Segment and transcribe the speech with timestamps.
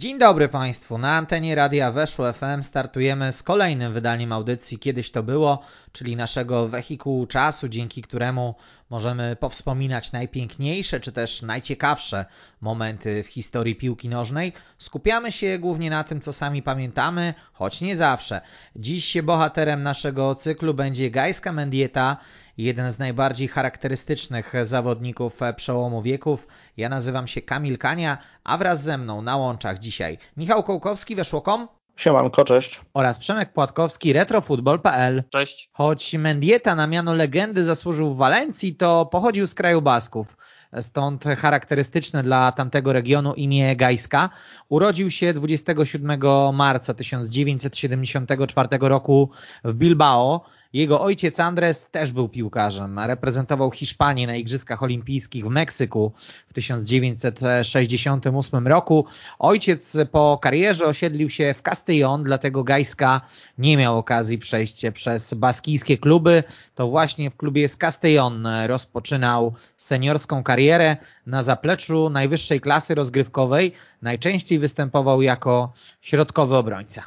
[0.00, 0.98] Dzień dobry Państwu.
[0.98, 6.68] Na antenie Radia Weszło FM startujemy z kolejnym wydaniem audycji Kiedyś to było, czyli naszego
[6.68, 8.54] wehikułu czasu, dzięki któremu
[8.90, 12.24] możemy powspominać najpiękniejsze czy też najciekawsze
[12.60, 14.52] momenty w historii piłki nożnej.
[14.78, 18.40] Skupiamy się głównie na tym, co sami pamiętamy, choć nie zawsze.
[18.76, 22.16] Dziś bohaterem naszego cyklu będzie Gajska Mendieta,
[22.58, 26.46] jeden z najbardziej charakterystycznych zawodników przełomu wieków.
[26.76, 31.68] Ja nazywam się Kamil Kania, a wraz ze mną na łączach dzisiaj Michał Kołkowski, Weszło.com
[31.96, 32.80] Siemanko, cześć.
[32.94, 35.24] oraz Przemek Płatkowski, retrofutbol.pl.
[35.30, 35.70] Cześć.
[35.72, 40.36] Choć Mendieta na miano legendy zasłużył w Walencji, to pochodził z kraju Basków.
[40.80, 44.30] Stąd charakterystyczne dla tamtego regionu imię Gajska.
[44.68, 46.20] Urodził się 27
[46.52, 49.30] marca 1974 roku
[49.64, 50.44] w Bilbao.
[50.72, 52.98] Jego ojciec Andres też był piłkarzem.
[52.98, 56.12] Reprezentował Hiszpanię na Igrzyskach Olimpijskich w Meksyku
[56.48, 59.06] w 1968 roku.
[59.38, 63.20] Ojciec po karierze osiedlił się w Castellón, dlatego Gajska
[63.58, 66.42] nie miał okazji przejść przez baskijskie kluby.
[66.74, 70.96] To właśnie w klubie z Castellón rozpoczynał seniorską karierę
[71.26, 73.72] na zapleczu najwyższej klasy rozgrywkowej.
[74.02, 77.02] Najczęściej występował jako środkowy obrońca.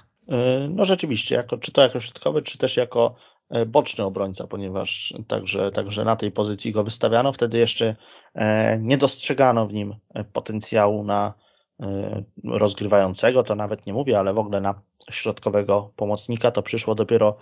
[0.69, 3.15] No rzeczywiście, jako, czy to jako środkowy, czy też jako
[3.65, 7.33] boczny obrońca, ponieważ także, także na tej pozycji go wystawiano.
[7.33, 7.95] Wtedy jeszcze
[8.79, 9.95] nie dostrzegano w nim
[10.33, 11.33] potencjału na
[12.43, 16.51] rozgrywającego, to nawet nie mówię, ale w ogóle na środkowego pomocnika.
[16.51, 17.37] To przyszło dopiero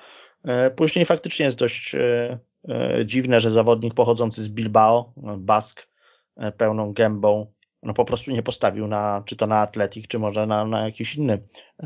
[0.75, 1.05] później.
[1.05, 1.95] Faktycznie jest dość
[3.05, 5.87] dziwne, że zawodnik pochodzący z Bilbao, Bask,
[6.57, 7.51] pełną gębą,
[7.83, 11.15] no po prostu nie postawił na, czy to na Atletik, czy może na, na jakiś
[11.15, 11.43] inny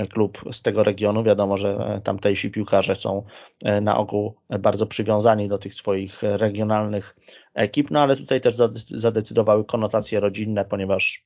[0.10, 1.24] klub z tego regionu.
[1.24, 3.24] Wiadomo, że tamtejsi piłkarze są
[3.82, 7.16] na ogół bardzo przywiązani do tych swoich regionalnych
[7.54, 8.56] ekip, no ale tutaj też
[8.90, 11.26] zadecydowały konotacje rodzinne, ponieważ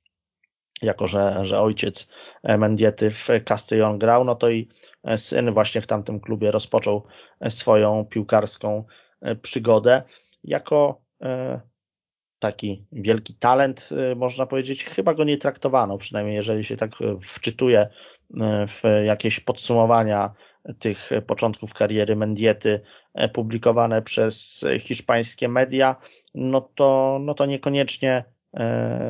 [0.81, 2.09] jako, że, że ojciec
[2.43, 4.69] Mendiety w Castellón grał, no to i
[5.17, 7.05] syn właśnie w tamtym klubie rozpoczął
[7.49, 8.83] swoją piłkarską
[9.41, 10.03] przygodę.
[10.43, 11.01] Jako
[12.39, 16.91] taki wielki talent, można powiedzieć, chyba go nie traktowano, przynajmniej jeżeli się tak
[17.21, 17.89] wczytuje
[18.67, 20.33] w jakieś podsumowania
[20.79, 22.81] tych początków kariery Mendiety
[23.33, 25.95] publikowane przez hiszpańskie media,
[26.35, 28.23] no to, no to niekoniecznie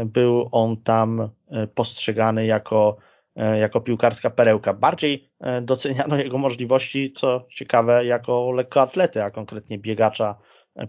[0.05, 1.29] był on tam
[1.75, 2.97] postrzegany jako,
[3.35, 4.73] jako piłkarska perełka.
[4.73, 5.29] Bardziej
[5.61, 10.35] doceniano jego możliwości, co ciekawe, jako lekkoatlety, a konkretnie biegacza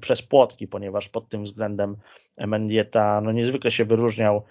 [0.01, 1.97] przez płotki, ponieważ pod tym względem
[2.47, 4.43] Mendieta no niezwykle się wyróżniał,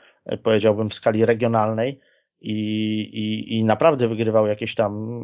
[0.44, 2.00] powiedziałbym, w skali regionalnej
[2.42, 2.54] i,
[3.00, 5.24] i, i naprawdę wygrywał jakieś tam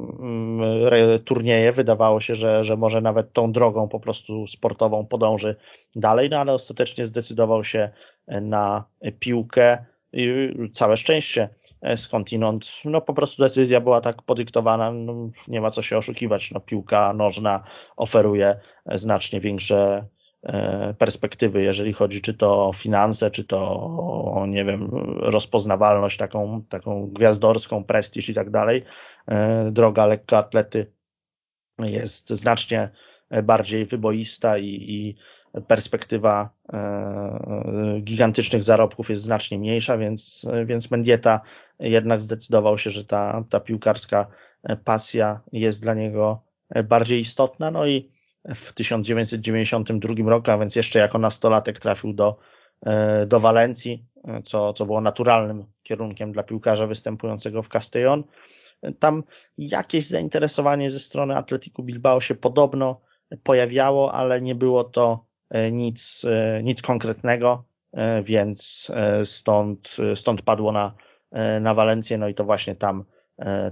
[1.26, 1.72] turnieje.
[1.72, 5.56] Wydawało się, że, że może nawet tą drogą po prostu sportową podąży
[5.96, 7.90] dalej, no ale ostatecznie zdecydował się
[8.28, 8.86] na
[9.20, 11.50] piłkę i całe szczęście
[11.96, 16.60] skądinąd, no po prostu decyzja była tak podyktowana, no, nie ma co się oszukiwać, no
[16.60, 17.64] piłka nożna
[17.98, 20.06] oferuje znacznie większe
[20.98, 23.60] perspektywy, jeżeli chodzi czy to o finanse, czy to
[24.34, 24.90] o, nie wiem,
[25.20, 28.84] rozpoznawalność taką, taką gwiazdorską, prestiż i tak dalej.
[29.72, 30.92] Droga lekkoatlety
[31.80, 32.90] jest znacznie
[33.44, 35.16] bardziej wyboista i, i
[35.68, 36.50] perspektywa
[38.02, 41.42] gigantycznych zarobków jest znacznie mniejsza, więc, więc Mendieta
[41.80, 44.28] jednak zdecydował się, że ta, ta piłkarska
[44.84, 46.42] pasja jest dla niego
[46.84, 47.72] bardziej istotna.
[47.72, 48.10] No i
[48.56, 52.38] w 1992 roku, a więc jeszcze jako nastolatek trafił do,
[53.28, 54.06] do Walencji,
[54.44, 58.24] co, co było naturalnym kierunkiem dla piłkarza występującego w Castellón.
[59.00, 59.24] Tam
[59.58, 63.02] jakieś zainteresowanie ze strony Atletiku Bilbao się podobno
[63.44, 65.26] pojawiało, ale nie było to
[65.72, 66.26] nic,
[66.64, 67.64] nic konkretnego,
[68.24, 68.92] więc
[69.24, 70.96] stąd, stąd padło na,
[71.62, 73.06] na Walencję, no i to właśnie tam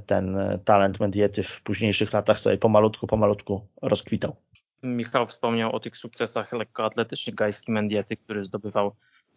[0.05, 4.35] ten talent Mendiety w późniejszych latach sobie pomalutku, pomalutku rozkwitał.
[4.83, 8.95] Michał wspomniał o tych sukcesach lekkoatletycznych Gajski Mendiety, który zdobywał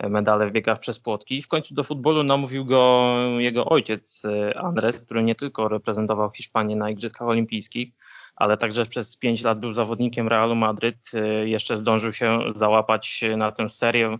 [0.09, 1.39] medale w biegach przez płotki.
[1.39, 4.23] I w końcu do futbolu namówił go jego ojciec
[4.55, 7.93] Andres, który nie tylko reprezentował Hiszpanię na Igrzyskach Olimpijskich,
[8.37, 11.11] ale także przez pięć lat był zawodnikiem Realu Madryt.
[11.45, 14.19] Jeszcze zdążył się załapać na tę serię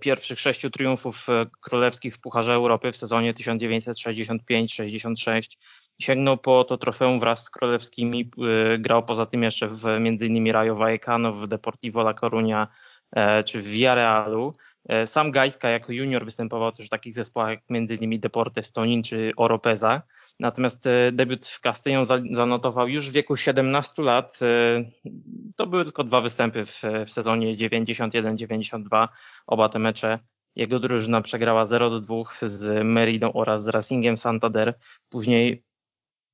[0.00, 1.26] pierwszych sześciu triumfów
[1.60, 5.56] królewskich w Pucharze Europy w sezonie 1965-66,
[6.00, 8.30] sięgnął po to trofeum wraz z królewskimi.
[8.78, 10.50] Grał poza tym jeszcze w m.in.
[10.50, 12.66] Rayo Vallecano, w Deportivo La Coruña
[13.44, 14.52] czy w Villarrealu.
[15.06, 18.20] Sam Gajska jako junior występował też w takich zespołach jak m.in.
[18.20, 20.02] Deportes Tonin czy Oropeza.
[20.40, 24.38] Natomiast e, debiut w Castellon zanotował już w wieku 17 lat.
[24.42, 24.84] E,
[25.56, 29.08] to były tylko dwa występy w, w sezonie 91-92.
[29.46, 30.18] Oba te mecze
[30.56, 34.78] jego drużyna przegrała 0 do 2 z Meridą oraz z Racingiem Santander.
[35.08, 35.64] Później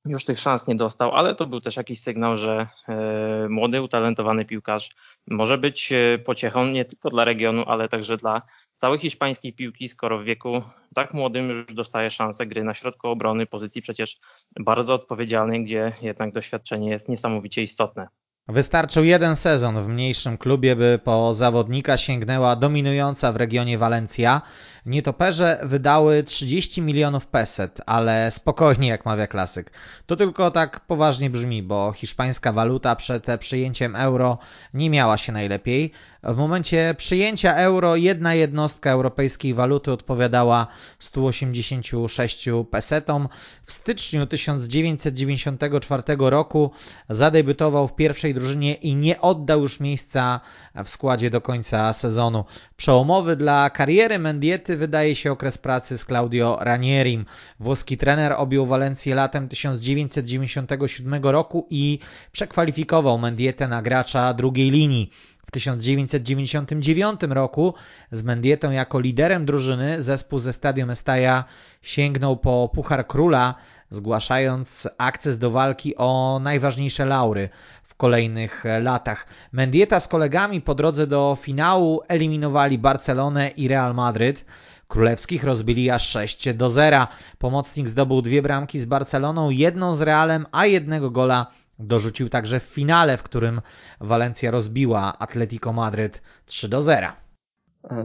[0.07, 4.45] już tych szans nie dostał, ale to był też jakiś sygnał, że e, młody, utalentowany
[4.45, 4.89] piłkarz
[5.27, 8.41] może być e, pociechą nie tylko dla regionu, ale także dla
[8.77, 10.61] całej hiszpańskiej piłki, skoro w wieku
[10.95, 14.17] tak młodym już dostaje szansę gry na środku obrony, pozycji przecież
[14.59, 18.07] bardzo odpowiedzialnej, gdzie jednak doświadczenie jest niesamowicie istotne.
[18.49, 24.41] Wystarczył jeden sezon w mniejszym klubie, by po zawodnika sięgnęła dominująca w regionie Walencja.
[24.87, 29.71] Nietoperze wydały 30 milionów peset, ale spokojnie, jak mawia klasyk.
[30.05, 34.37] To tylko tak poważnie brzmi, bo hiszpańska waluta przed przyjęciem euro
[34.73, 35.91] nie miała się najlepiej.
[36.23, 40.67] W momencie przyjęcia euro jedna jednostka europejskiej waluty odpowiadała
[40.99, 43.29] 186 pesetom.
[43.63, 46.71] W styczniu 1994 roku
[47.09, 50.39] zadebiutował w pierwszej drużynie i nie oddał już miejsca
[50.83, 52.45] w składzie do końca sezonu.
[52.77, 57.25] Przełomowy dla kariery Mendiety wydaje się okres pracy z Claudio Ranierim.
[57.59, 61.99] Włoski trener objął Walencję latem 1997 roku i
[62.31, 65.11] przekwalifikował Mendietę na gracza drugiej linii.
[65.47, 67.73] W 1999 roku
[68.11, 71.43] z Mendietą jako liderem drużyny zespół ze Stadium Estaja
[71.81, 73.55] sięgnął po Puchar Króla,
[73.89, 77.49] zgłaszając akces do walki o najważniejsze laury
[77.83, 79.27] w kolejnych latach.
[79.51, 84.45] Mendieta z kolegami po drodze do finału eliminowali Barcelonę i Real Madryt.
[84.87, 87.07] Królewskich rozbili aż 6 do 0.
[87.37, 92.63] Pomocnik zdobył dwie bramki z Barceloną, jedną z Realem, a jednego gola Dorzucił także w
[92.63, 93.61] finale, w którym
[93.99, 97.07] Walencja rozbiła Atletico Madryt 3 do 0.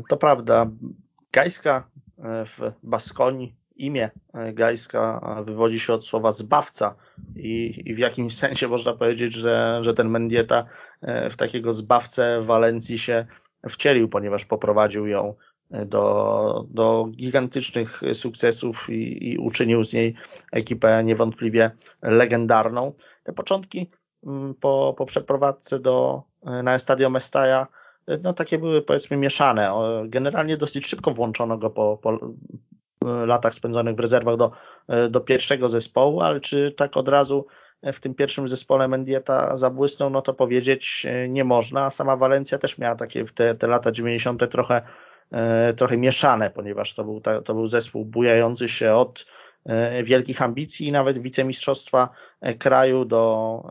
[0.09, 0.67] To prawda.
[1.33, 1.89] Gajska
[2.19, 6.95] e, w Baskonii, imię e, Gajska wywodzi się od słowa zbawca
[7.37, 10.65] i, i w jakimś sensie można powiedzieć, że, że ten Mendieta
[11.01, 13.27] e, w takiego zbawcę Walencji się
[13.69, 15.35] wcielił, ponieważ poprowadził ją
[15.87, 20.15] do, do gigantycznych sukcesów i, i uczynił z niej
[20.53, 21.71] ekipę niewątpliwie
[22.03, 22.93] legendarną.
[23.23, 23.91] Te początki
[24.27, 26.23] mm, po, po przeprowadzce do,
[26.63, 27.67] na Estadio Mestaja
[28.23, 29.73] no takie były powiedzmy mieszane.
[30.05, 32.19] Generalnie dosyć szybko włączono go po, po
[33.27, 34.53] latach spędzonych w rezerwach do,
[35.11, 37.47] do pierwszego zespołu, ale czy tak od razu
[37.93, 41.91] w tym pierwszym zespole Mendieta zabłysnął, no to powiedzieć nie można.
[41.91, 44.51] Sama Walencja też miała takie w te, te lata 90.
[44.51, 44.83] trochę E,
[45.77, 49.27] trochę mieszane, ponieważ to był, to był zespół bujający się od
[49.67, 52.09] e, wielkich ambicji i nawet wicemistrzostwa
[52.41, 53.63] e, kraju do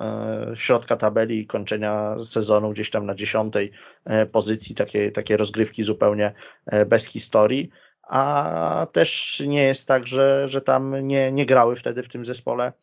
[0.55, 3.71] środka tabeli i kończenia sezonu gdzieś tam na dziesiątej
[4.31, 6.33] pozycji, takie, takie rozgrywki zupełnie
[6.87, 7.69] bez historii.
[8.03, 12.73] A też nie jest tak, że, że tam nie, nie grały wtedy w tym zespole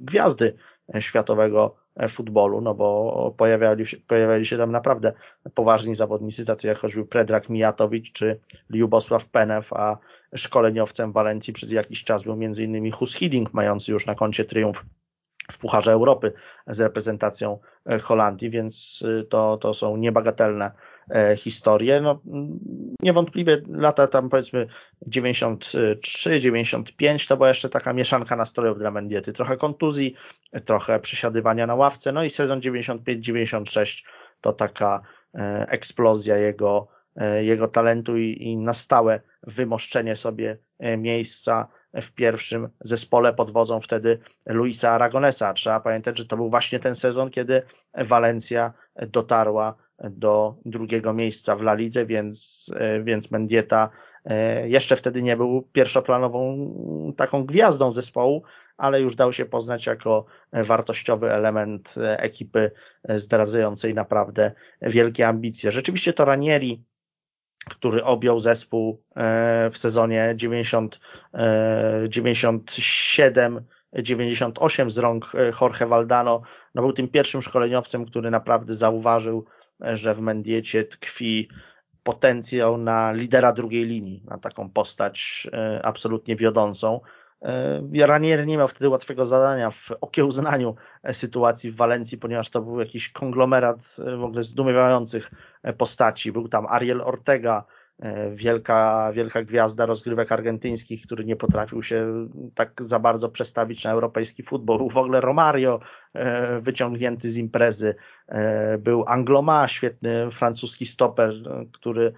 [0.00, 0.54] gwiazdy
[1.00, 5.12] światowego futbolu, no bo pojawiali się, pojawiali się tam naprawdę
[5.54, 8.40] poważni zawodnicy, tacy jak choćby Predrag Mijatowicz czy
[8.70, 9.98] Liubosław Penew, a
[10.34, 12.92] szkoleniowcem Walencji przez jakiś czas był m.in.
[12.92, 14.84] Hus Hiddink, mający już na koncie triumf
[15.52, 16.32] w Pucharze Europy
[16.66, 17.58] z reprezentacją
[18.02, 20.70] Holandii, więc to, to są niebagatelne
[21.10, 22.00] E, historię.
[22.00, 22.20] No,
[23.02, 24.66] niewątpliwie lata tam powiedzmy
[25.06, 29.32] 93, 95 to była jeszcze taka mieszanka nastrojów dla Mendiety.
[29.32, 30.14] Trochę kontuzji,
[30.64, 34.04] trochę przesiadywania na ławce, no i sezon 95-96
[34.40, 35.02] to taka
[35.34, 40.58] e, eksplozja jego, e, jego talentu i, i na stałe wymoszczenie sobie
[40.98, 41.68] miejsca
[42.02, 45.52] w pierwszym zespole pod wodzą wtedy Luisa Aragonesa.
[45.52, 47.62] Trzeba pamiętać, że to był właśnie ten sezon, kiedy
[47.94, 49.74] Walencja dotarła
[50.10, 52.70] do drugiego miejsca w La Lidze, więc,
[53.04, 53.90] więc Mendieta
[54.24, 56.72] e, jeszcze wtedy nie był pierwszoplanową
[57.16, 58.42] taką gwiazdą zespołu,
[58.76, 62.70] ale już dał się poznać jako wartościowy element ekipy
[63.08, 65.72] zdradzającej naprawdę wielkie ambicje.
[65.72, 66.84] Rzeczywiście to Ranieri,
[67.70, 71.00] który objął zespół e, w sezonie 90,
[72.08, 76.42] 97 98 z rąk Jorge Valdano,
[76.74, 79.46] no był tym pierwszym szkoleniowcem, który naprawdę zauważył
[79.80, 81.48] że w Mendiecie tkwi
[82.02, 87.00] potencjał na lidera drugiej linii, na taką postać e, absolutnie wiodącą.
[87.42, 90.74] E, Ranier nie miał wtedy łatwego zadania w okiełznaniu
[91.12, 95.30] sytuacji w Walencji, ponieważ to był jakiś konglomerat e, w ogóle zdumiewających
[95.78, 96.32] postaci.
[96.32, 97.64] Był tam Ariel Ortega,
[97.98, 103.90] E, wielka, wielka gwiazda rozgrywek argentyńskich, który nie potrafił się tak za bardzo przestawić na
[103.90, 104.78] europejski futbol.
[104.78, 105.80] Był w ogóle Romario
[106.12, 107.94] e, wyciągnięty z imprezy.
[108.28, 111.34] E, był Angloma, świetny francuski stoper,
[111.72, 112.12] który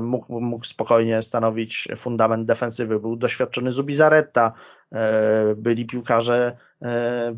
[0.00, 3.00] mógł, mógł spokojnie stanowić fundament defensywy.
[3.00, 4.52] Był doświadczony Zubizarreta,
[5.56, 6.56] byli piłkarze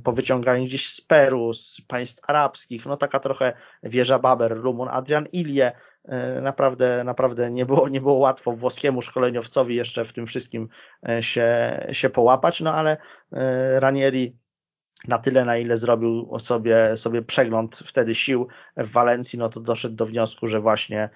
[0.05, 5.73] powyciągani gdzieś z Peru, z państw arabskich, no taka trochę wieża Baber, Rumun, Adrian Ilie,
[6.09, 10.69] E, naprawdę, naprawdę nie było, nie było łatwo włoskiemu szkoleniowcowi jeszcze w tym wszystkim
[11.09, 12.97] e, się, się połapać, no ale
[13.33, 14.37] e, Ranieri
[15.09, 19.95] na tyle, na ile zrobił sobie, sobie przegląd wtedy sił w Walencji, no to doszedł
[19.95, 21.09] do wniosku, że właśnie,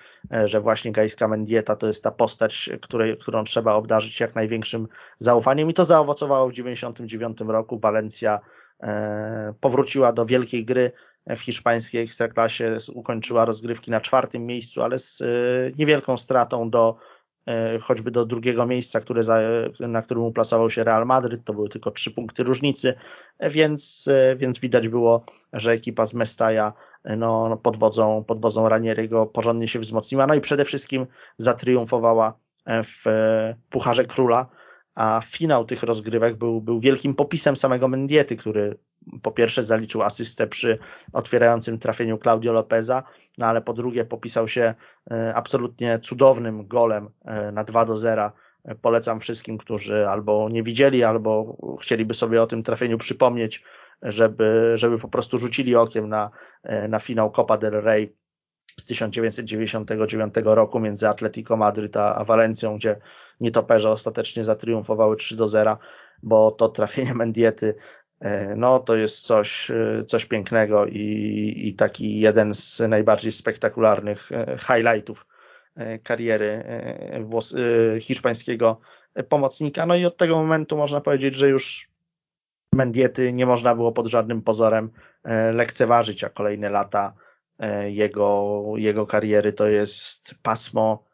[0.45, 5.71] że właśnie Gajska Mendieta to jest ta postać, której, którą trzeba obdarzyć jak największym zaufaniem
[5.71, 7.79] i to zaowocowało w 1999 roku.
[7.79, 8.41] Walencja
[9.61, 10.93] powróciła do wielkiej gry,
[11.27, 15.25] w hiszpańskiej ekstraklasie ukończyła rozgrywki na czwartym miejscu, ale z e,
[15.79, 17.20] niewielką stratą do e,
[17.81, 19.41] choćby do drugiego miejsca, które za,
[19.81, 22.95] na którym uplasował się Real Madryt, to były tylko trzy punkty różnicy,
[23.41, 26.73] więc, e, więc widać było, że ekipa z Mestaja
[27.05, 31.07] no, no, pod, wodzą, pod wodzą Ranieriego porządnie się wzmocniła, no i przede wszystkim
[31.39, 32.35] zatriumfowała
[32.67, 33.05] w
[33.71, 34.47] Pucharze Króla,
[35.01, 38.79] a finał tych rozgrywek był, był wielkim popisem samego Mendiety, który
[39.23, 40.79] po pierwsze zaliczył asystę przy
[41.13, 43.03] otwierającym trafieniu Claudio Lopeza,
[43.39, 44.75] no ale po drugie popisał się
[45.11, 48.33] e, absolutnie cudownym golem e, na 2 do 0.
[48.65, 53.65] E, polecam wszystkim, którzy albo nie widzieli, albo chcieliby sobie o tym trafieniu przypomnieć,
[54.03, 56.31] żeby, żeby po prostu rzucili okiem na,
[56.89, 58.17] na finał Copa del Rey
[58.81, 62.97] z 1999 roku między Atletico Madryt a Walencją, gdzie
[63.41, 65.79] nietoperze ostatecznie zatriumfowały 3 do 0,
[66.23, 67.75] bo to trafienie Mendiety
[68.21, 74.33] E, no to jest coś, e, coś pięknego i, i taki jeden z najbardziej spektakularnych
[74.33, 75.27] e, highlightów
[76.03, 76.65] kariery
[77.21, 77.55] włos,
[78.01, 78.81] hiszpańskiego
[79.29, 79.87] pomocnika.
[79.87, 81.91] No i od tego momentu można powiedzieć, że już
[82.75, 84.91] Mendiety nie można było pod żadnym pozorem
[85.53, 87.15] lekceważyć, a kolejne lata
[87.87, 91.05] jego, jego kariery to jest pasmo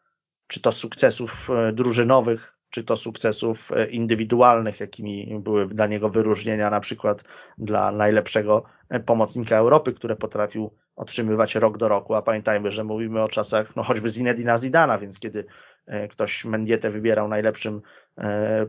[0.47, 6.79] czy to sukcesów drużynowych, czy to sukcesów e, indywidualnych, jakimi były dla niego wyróżnienia, na
[6.79, 7.23] przykład
[7.57, 13.21] dla najlepszego e, pomocnika Europy, które potrafił otrzymywać rok do roku, a pamiętajmy, że mówimy
[13.21, 15.45] o czasach, no choćby Zinedina Zidana, więc kiedy
[15.85, 17.81] e, ktoś Mendietę wybierał najlepszym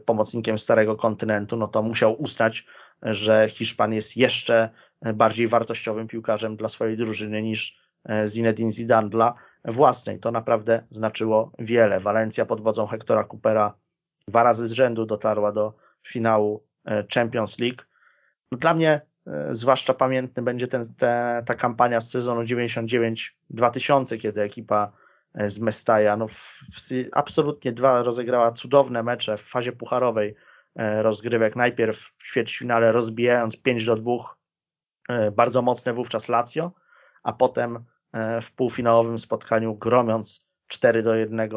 [0.04, 2.66] pomocnikiem starego kontynentu, no to musiał uznać,
[3.02, 4.70] że Hiszpan jest jeszcze
[5.14, 7.78] bardziej wartościowym piłkarzem dla swojej drużyny niż
[8.26, 10.18] Zinedine Zidane dla własnej.
[10.18, 12.00] To naprawdę znaczyło wiele.
[12.00, 13.74] Walencja pod wodzą Hectora Coopera
[14.28, 15.74] dwa razy z rzędu dotarła do
[16.06, 17.82] finału e, Champions League.
[18.52, 24.92] Dla mnie e, zwłaszcza pamiętny będzie ten, te, ta kampania z sezonu 99-2000, kiedy ekipa
[25.34, 26.34] e, z Mestaja no, w,
[26.72, 30.34] w, absolutnie dwa rozegrała cudowne mecze w fazie pucharowej
[30.78, 31.56] rozgrywek.
[31.56, 34.12] Najpierw w ćwierćfinale rozbijając 5 do 2
[35.32, 36.72] bardzo mocne wówczas Lazio,
[37.22, 37.84] a potem
[38.42, 41.50] w półfinałowym spotkaniu gromiąc 4 do 1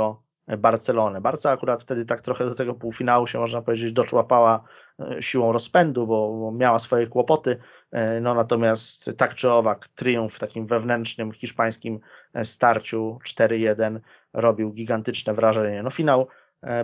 [0.58, 1.22] Barcelonę.
[1.22, 4.64] Barca akurat wtedy tak trochę do tego półfinału się można powiedzieć doczłapała
[5.00, 7.58] e, siłą rozpędu, bo miała swoje kłopoty,
[7.92, 12.00] e, no natomiast tak czy owak triumf w takim wewnętrznym hiszpańskim
[12.34, 14.00] e, starciu 4-1
[14.34, 15.84] robił gigantyczne wrażenie.
[15.84, 16.28] No finał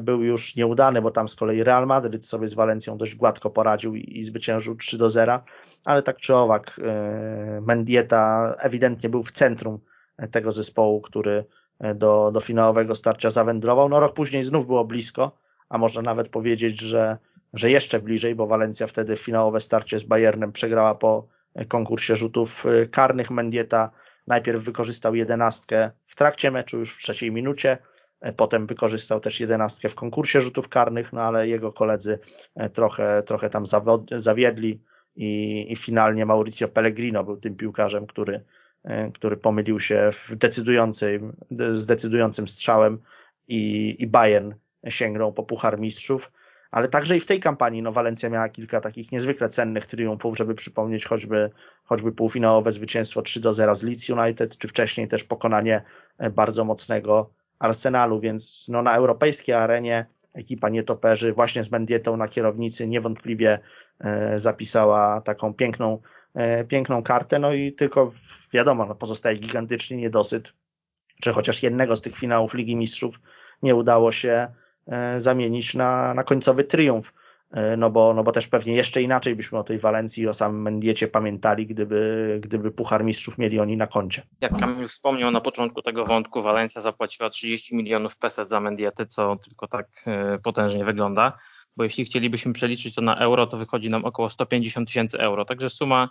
[0.01, 3.95] był już nieudany, bo tam z kolei Real Madryt sobie z Walencją dość gładko poradził
[3.95, 5.43] i, zwyciężył 3 do 0,
[5.83, 6.79] ale tak czy owak
[7.61, 9.79] Mendieta ewidentnie był w centrum
[10.31, 11.45] tego zespołu, który
[11.95, 13.89] do, do finałowego starcia zawędrował.
[13.89, 15.31] No rok później znów było blisko,
[15.69, 17.17] a można nawet powiedzieć, że,
[17.53, 21.27] że jeszcze bliżej, bo Walencja wtedy finałowe starcie z Bayernem przegrała po
[21.67, 23.31] konkursie rzutów karnych.
[23.31, 23.91] Mendieta
[24.27, 27.77] najpierw wykorzystał jedenastkę w trakcie meczu już w trzeciej minucie, e,
[28.37, 32.19] potem wykorzystał też jedenastkę w konkursie rzutów karnych, no ale jego koledzy
[32.55, 33.63] e, trochę, trochę tam
[34.17, 34.81] zawiedli
[35.15, 38.43] i, i finalnie Mauricio Pellegrino był tym piłkarzem, który
[38.87, 41.35] E, który pomylił się w decydującym,
[41.73, 43.01] z decydującym strzałem
[43.47, 44.53] i, i Bayern
[44.89, 46.31] sięgnął po Puchar Mistrzów.
[46.71, 50.55] Ale także i w tej kampanii no, Walencja miała kilka takich niezwykle cennych triumfów, żeby
[50.55, 51.49] przypomnieć choćby,
[51.83, 55.81] choćby półfinałowe zwycięstwo 3 do 0 z Leeds United, czy wcześniej też pokonanie
[56.17, 62.27] e, bardzo mocnego Arsenalu, więc no, na europejskiej arenie ekipa nietoperzy właśnie z Mendietą na
[62.27, 63.59] kierownicy niewątpliwie
[63.99, 66.01] e, zapisała taką piękną,
[66.33, 68.11] e, piękną kartę, no i tylko
[68.53, 70.53] wiadomo, no pozostaje gigantyczny niedosyt,
[71.23, 73.19] że chociaż jednego z tych finałów Ligi Mistrzów
[73.63, 74.47] nie udało się
[74.87, 77.13] e, zamienić na, na końcowy triumf
[77.77, 80.61] no bo, no bo też pewnie jeszcze inaczej byśmy o tej Walencji i o samym
[80.61, 84.21] Mendiecie pamiętali, gdyby, gdyby Puchar Mistrzów mieli oni na koncie.
[84.41, 89.35] Jak Kamil wspomniał na początku tego wątku, Walencja zapłaciła 30 milionów peset za Mendiety, co
[89.35, 90.05] tylko tak
[90.43, 91.37] potężnie wygląda,
[91.77, 95.69] bo jeśli chcielibyśmy przeliczyć to na euro, to wychodzi nam około 150 tysięcy euro, także
[95.69, 96.09] suma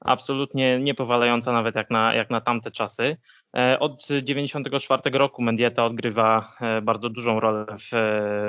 [0.00, 3.16] absolutnie niepowalająca nawet jak na, jak na tamte czasy.
[3.56, 7.90] E, od 1994 roku Mendieta odgrywa e, bardzo dużą rolę w,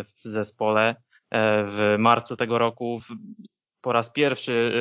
[0.03, 0.95] w zespole.
[1.31, 2.99] E, w marcu tego roku
[3.81, 4.71] po raz pierwszy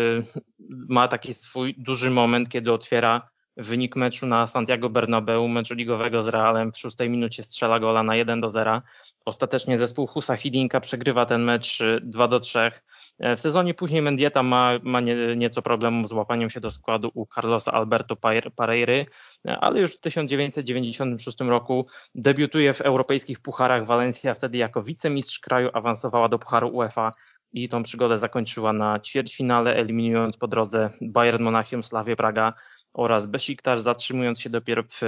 [0.89, 6.29] ma taki swój duży moment, kiedy otwiera wynik meczu na Santiago Bernabeu, meczu ligowego z
[6.29, 6.73] Realem.
[6.73, 8.83] W szóstej minucie strzela gola na 1 do 0.
[9.25, 12.71] Ostatecznie zespół Husa Hidinka przegrywa ten mecz 2 do 3.
[13.19, 17.11] E, w sezonie później Mendieta ma, ma nie, nieco problemów z łapaniem się do składu
[17.15, 18.17] u Carlosa Alberto
[18.57, 19.07] Pareiry,
[19.49, 23.87] e, ale już w 1996 roku debiutuje w europejskich pucharach.
[23.87, 27.13] Walencja wtedy jako wicemistrz kraju awansowała do pucharu UEFA
[27.53, 32.53] i tą przygodę zakończyła na ćwierćfinale, eliminując po drodze Bayern Monachium, Slawie Praga
[32.99, 35.01] oraz Besiktas, zatrzymując się dopiero w,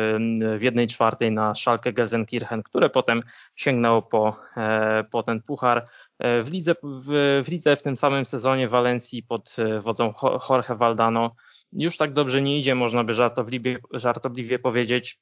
[0.58, 3.22] w czwartej na Schalke Gelsenkirchen, które potem
[3.56, 5.88] sięgnęło po, e, po ten puchar.
[6.18, 10.12] E, w lidze, w, w lidze w tym samym sezonie w Walencji pod e, wodzą
[10.50, 11.34] Jorge Valdano
[11.72, 15.20] już tak dobrze nie idzie, można by żartobliwie, żartobliwie powiedzieć,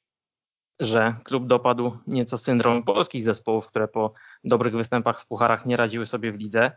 [0.79, 6.05] że klub dopadł nieco syndrom polskich zespołów, które po dobrych występach w pucharach nie radziły
[6.05, 6.71] sobie w lidze.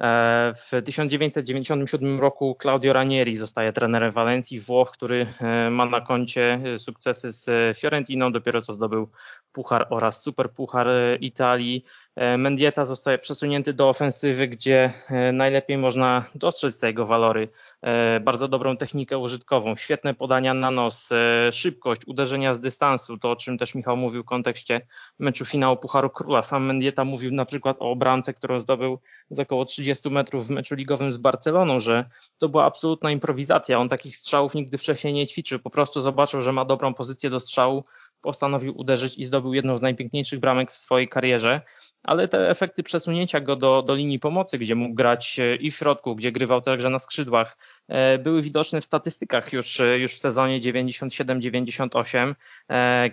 [0.00, 6.60] E, w 1997 roku Claudio Ranieri zostaje trenerem Walencji, Włoch, który e, ma na koncie
[6.78, 9.08] sukcesy z Fiorentiną, dopiero co zdobył
[9.52, 10.86] Puchar oraz Superpuchar
[11.20, 11.84] Italii.
[12.16, 17.48] E, Mendieta zostaje przesunięty do ofensywy, gdzie e, najlepiej można dostrzec te jego walory.
[17.82, 21.10] E, bardzo dobrą technikę użytkową, świetne podania na nos,
[21.52, 24.80] szybkość, uderzenia z dystansu, to o czym też Michał mówił w kontekście
[25.18, 26.42] meczu finału Pucharu Króla.
[26.42, 28.98] Sam Mendieta mówił na przykład o bramce, którą zdobył
[29.30, 32.04] z około 30 metrów w meczu ligowym z Barceloną, że
[32.38, 33.78] to była absolutna improwizacja.
[33.78, 37.40] On takich strzałów nigdy wcześniej nie ćwiczył, po prostu zobaczył, że ma dobrą pozycję do
[37.40, 37.84] strzału,
[38.26, 41.60] postanowił uderzyć i zdobył jedną z najpiękniejszych bramek w swojej karierze,
[42.04, 45.76] ale te efekty przesunięcia go do, do linii pomocy, gdzie mógł grać e, i w
[45.76, 47.56] środku, gdzie grywał także na skrzydłach,
[47.88, 52.34] e, były widoczne w statystykach już, e, już w sezonie 97-98,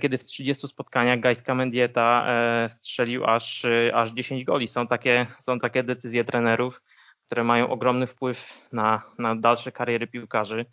[0.01, 2.27] kiedy w 30 spotkaniach Gajska Mendieta
[2.69, 4.67] strzelił aż, aż 10 goli.
[4.67, 6.81] Są takie, są takie decyzje trenerów,
[7.25, 10.65] które mają ogromny wpływ na, na dalsze kariery piłkarzy.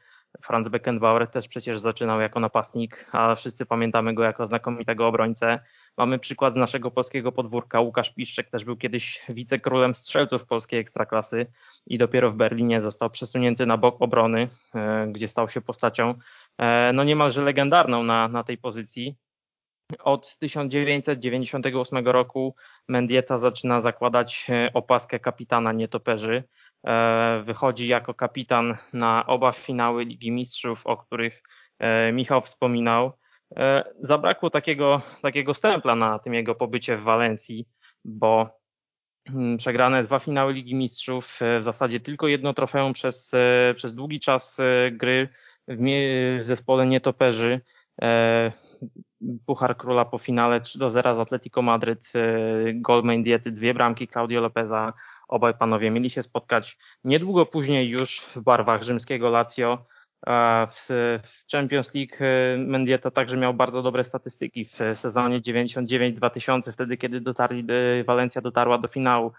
[0.43, 5.59] Franz Beckenbauer też przecież zaczynał jako napastnik, a wszyscy pamiętamy go jako znakomitego obrońcę.
[5.97, 7.81] Mamy przykład z naszego polskiego podwórka.
[7.81, 11.47] Łukasz Piszczek też był kiedyś wicekrólem strzelców polskiej ekstraklasy
[11.87, 16.15] i dopiero w Berlinie został przesunięty na bok obrony, e, gdzie stał się postacią
[16.59, 19.17] e, no niemalże legendarną na, na tej pozycji.
[19.99, 22.55] Od 1998 roku
[22.89, 26.45] Mendieta zaczyna zakładać e, opaskę kapitana nietoperzy.
[26.87, 31.43] E, wychodzi jako kapitan na oba finały Ligi Mistrzów, o których
[31.79, 33.13] e, Michał wspominał.
[34.01, 37.69] Zabrakło takiego, takiego stempla na tym jego pobycie w Walencji,
[38.05, 38.49] bo
[39.29, 43.33] mm, przegrane dwa finały Ligi Mistrzów, w zasadzie tylko jedno trofeum przez,
[43.75, 44.59] przez długi czas
[44.93, 45.29] gry
[45.69, 47.61] w zespole nietoperzy.
[49.47, 54.09] Puchar Króla po finale 3 do 0 z Atletico Madryt, e, gol diety, dwie bramki
[54.09, 54.93] Claudio Lopeza.
[55.29, 59.85] Obaj panowie mieli się spotkać niedługo później już w barwach rzymskiego Lazio.
[60.69, 60.87] W
[61.53, 67.65] Champions League e, Mendieta także miał bardzo dobre statystyki w sezonie 99-2000, wtedy kiedy dotarli,
[68.05, 69.33] Walencja dotarła do finału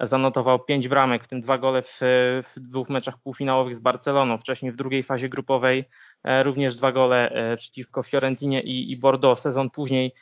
[0.00, 2.00] zanotował pięć bramek, w tym dwa gole w,
[2.44, 4.38] w, dwóch meczach półfinałowych z Barceloną.
[4.38, 5.84] Wcześniej w drugiej fazie grupowej
[6.24, 9.40] e, również dwa gole e, przeciwko Fiorentinie i, i Bordeaux.
[9.40, 10.14] Sezon później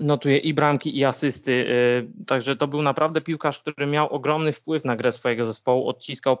[0.00, 1.66] notuje i bramki, i asysty.
[1.68, 5.88] E, także to był naprawdę piłkarz, który miał ogromny wpływ na grę swojego zespołu.
[5.88, 6.38] Odciskał,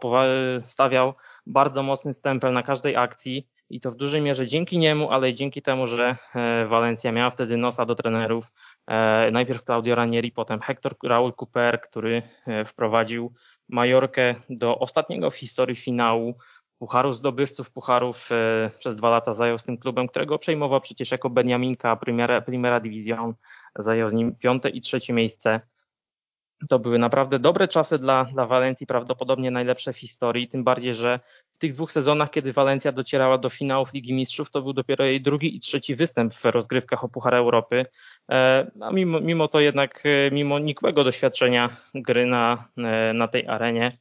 [0.62, 1.14] stawiał
[1.46, 5.34] bardzo mocny stempel na każdej akcji i to w dużej mierze dzięki niemu, ale i
[5.34, 6.16] dzięki temu, że
[6.66, 8.50] Walencja miała wtedy nosa do trenerów,
[8.86, 13.32] E, najpierw Claudio Ranieri, potem Hector Raul Cooper, który e, wprowadził
[13.68, 16.34] Majorkę do ostatniego w historii finału
[16.78, 18.28] Pucharu Zdobywców Pucharów.
[18.32, 22.80] E, przez dwa lata zajął z tym klubem, którego przejmował przecież jako Beniaminka Primera, Primera
[22.80, 23.34] Division.
[23.78, 25.60] Zajął z nim piąte i trzecie miejsce.
[26.68, 31.20] To były naprawdę dobre czasy dla, dla Walencji, prawdopodobnie najlepsze w historii, tym bardziej, że
[31.52, 35.20] w tych dwóch sezonach, kiedy Walencja docierała do finałów Ligi Mistrzów, to był dopiero jej
[35.22, 37.86] drugi i trzeci występ w rozgrywkach o Puchar Europy.
[38.30, 43.46] E, a mimo, mimo to jednak, e, mimo nikłego doświadczenia gry na, e, na tej
[43.46, 43.92] arenie,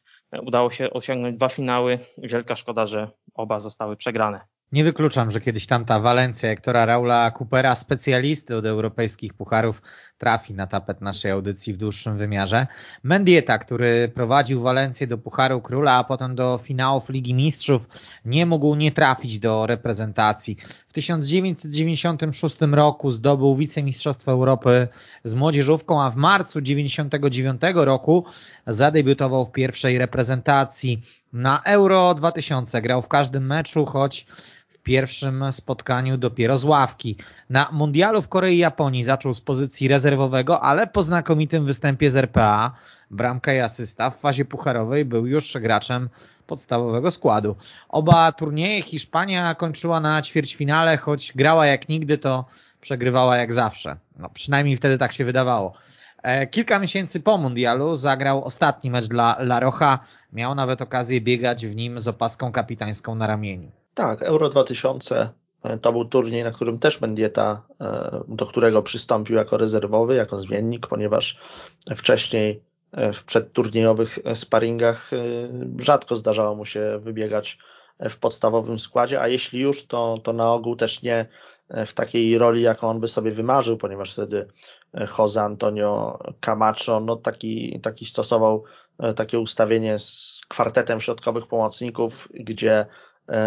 [0.42, 2.00] udało się osiągnąć dwa finały.
[2.18, 4.42] Wielka szkoda, że oba zostały przegrane.
[4.74, 9.82] Nie wykluczam, że kiedyś tamta Walencja Hektora Raula Coopera, specjalisty od europejskich pucharów,
[10.24, 12.68] trafi na tapet naszej audycji w dłuższym wymiarze.
[13.04, 17.82] Mendieta, który prowadził Walencję do Pucharu Króla, a potem do finałów Ligi Mistrzów,
[18.26, 20.58] nie mógł nie trafić do reprezentacji.
[20.88, 24.88] W 1996 roku zdobył wicemistrzostwo Europy
[25.24, 28.26] z młodzieżówką, a w marcu 1999 roku
[28.68, 31.02] zadebiutował w pierwszej reprezentacji.
[31.34, 34.26] Na Euro 2000 grał w każdym meczu, choć
[34.84, 37.18] pierwszym spotkaniu dopiero z ławki.
[37.50, 42.16] Na mundialu w Korei i Japonii zaczął z pozycji rezerwowego, ale po znakomitym występie z
[42.16, 42.72] RPA,
[43.12, 46.10] bramka i asysta w fazie pucharowej był już graczem
[46.48, 47.56] podstawowego składu.
[47.90, 52.46] Oba turnieje Hiszpania kończyła na ćwierćfinale, choć grała jak nigdy, to
[52.82, 53.98] przegrywała jak zawsze.
[54.20, 55.74] No, przynajmniej wtedy tak się wydawało.
[56.24, 60.00] E, kilka miesięcy po mundialu zagrał ostatni mecz dla La Roja.
[60.34, 63.83] Miał nawet okazję biegać w nim z opaską kapitańską na ramieniu.
[63.94, 65.30] Tak, Euro 2000
[65.64, 70.42] e, to był turniej, na którym też Mendieta, e, do którego przystąpił jako rezerwowy, jako
[70.42, 71.40] zmiennik, ponieważ
[71.96, 75.10] wcześniej e, w przedturniejowych sparingach
[75.80, 77.58] rzadko zdarzało mu się wybiegać
[78.00, 81.26] w podstawowym składzie, a jeśli już, to, to na ogół też nie
[81.86, 84.48] w takiej roli, jaką on by sobie wymarzył, ponieważ wtedy
[85.18, 88.64] Jose Antonio Camacho no taki, taki stosował
[89.16, 92.86] takie ustawienie z kwartetem środkowych pomocników, gdzie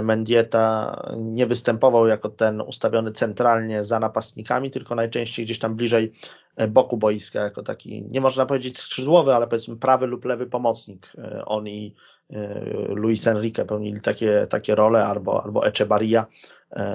[0.02, 6.12] Mendieta nie występował jako ten ustawiony centralnie za napastnikami, tylko najczęściej gdzieś tam bliżej
[6.56, 11.12] e, boku boiska, jako taki, nie można powiedzieć skrzydłowy, ale powiedzmy prawy lub lewy pomocnik.
[11.18, 11.94] E, on i
[12.88, 16.26] Luis Enrique pełnili takie, takie role, albo, albo Echebarria.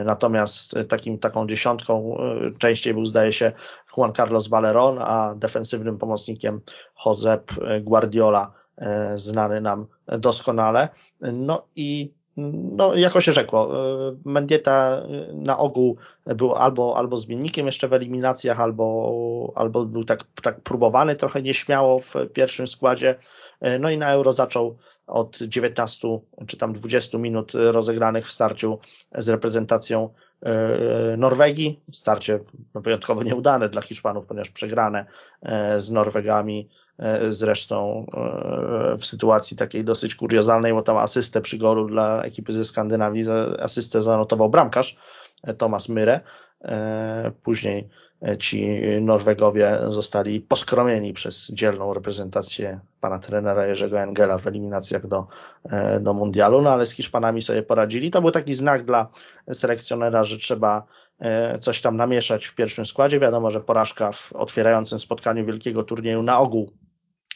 [0.06, 2.18] Natomiast takim, taką dziesiątką
[2.58, 3.52] częściej był, zdaje się,
[3.98, 6.62] Juan Carlos Valeron, a defensywnym pomocnikiem
[7.06, 8.54] Josep Guardiola,
[9.16, 10.90] znany nam doskonale.
[11.22, 15.02] No i no, jako się rzekło, e, Mendieta
[15.34, 21.16] na ogół był albo, albo zmiennikiem jeszcze w eliminacjach, albo, albo był tak, tak próbowany
[21.16, 23.16] trochę nieśmiało w pierwszym składzie.
[23.62, 28.80] E, no i na Euro zaczął od 19 czy tam 20 minut rozegranych w starciu
[29.18, 30.10] z reprezentacją
[31.18, 31.80] Norwegii.
[31.92, 32.40] Starcie
[32.76, 35.06] wyjątkowo nieudane dla Hiszpanów, ponieważ przegrane
[35.78, 36.70] z Norwegami
[37.30, 42.66] zresztą e, w sytuacji takiej dosyć kuriozalnej, bo tam asystę przy golu dla ekipy ze
[42.66, 43.24] Skandynawii,
[43.60, 44.98] asystę zanotował bramkarz
[45.44, 46.20] e, Tomasz Myre.
[47.44, 47.90] Później
[48.40, 55.28] ci Norwegowie zostali poskromieni przez dzielną reprezentację pana trenera Jerzego Engela w eliminacjach do,
[56.00, 58.12] do mundialu, no ale z Hiszpanami sobie poradzili.
[58.12, 59.08] To był taki znak dla
[59.54, 60.86] selekcjonera, że trzeba
[61.60, 63.20] coś tam namieszać w pierwszym składzie.
[63.20, 66.72] Wiadomo, że porażka w otwierającym spotkaniu wielkiego turnieju na ogół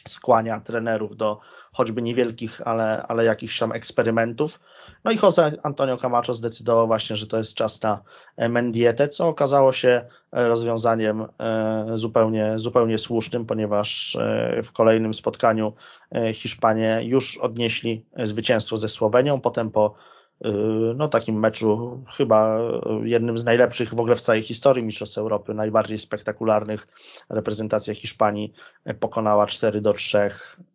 [0.08, 1.40] skłania trenerów do
[1.72, 4.60] choćby niewielkich, ale, ale jakichś tam eksperymentów.
[5.04, 8.02] No i Jose Antonio Camacho zdecydował właśnie, że to jest czas na
[8.36, 14.18] e, Mendietę, co okazało się e, rozwiązaniem e, zupełnie, zupełnie słusznym, ponieważ
[14.62, 15.72] w kolejnym spotkaniu
[16.34, 19.94] Hiszpanie już odnieśli zwycięstwo ze Słowenią, potem po
[20.94, 22.58] no takim meczu chyba
[23.02, 26.88] jednym z najlepszych w ogóle w całej historii Mistrzostw Europy, najbardziej spektakularnych.
[27.28, 28.52] Reprezentacja Hiszpanii
[29.00, 30.18] pokonała 4 do 3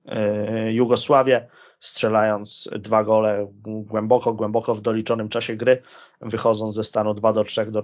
[0.05, 1.47] yy, Jugosławię,
[1.79, 5.81] strzelając dwa gole głęboko, głęboko w doliczonym czasie gry,
[6.21, 7.83] wychodząc ze stanu 2 do 3 do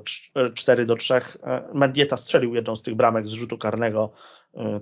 [0.54, 1.22] 4 do 3.
[1.74, 4.12] Mendieta strzelił jedną z tych bramek z rzutu karnego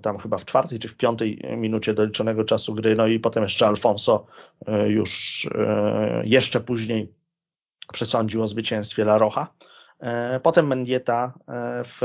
[0.01, 3.67] tam chyba w czwartej czy w piątej minucie doliczonego czasu gry, no i potem jeszcze
[3.67, 4.25] Alfonso
[4.67, 7.13] e, już e, jeszcze później
[7.93, 9.47] przesądził o zwycięstwie La Rocha.
[10.43, 11.33] Potem Mendieta
[11.85, 12.01] w,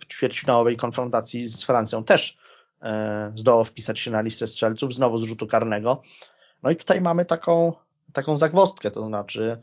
[0.00, 2.38] w ćwierćfinałowej konfrontacji z Francją też
[3.34, 6.02] zdołał wpisać się na listę strzelców, znowu z rzutu karnego.
[6.62, 7.72] No i tutaj mamy taką,
[8.12, 9.60] taką zagwostkę, to znaczy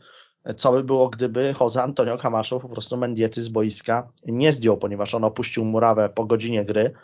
[0.56, 5.14] co by było, gdyby Jose Antonio Camacho po prostu Mendiety z boiska nie zdjął, ponieważ
[5.14, 6.94] on opuścił murawę po godzinie gry,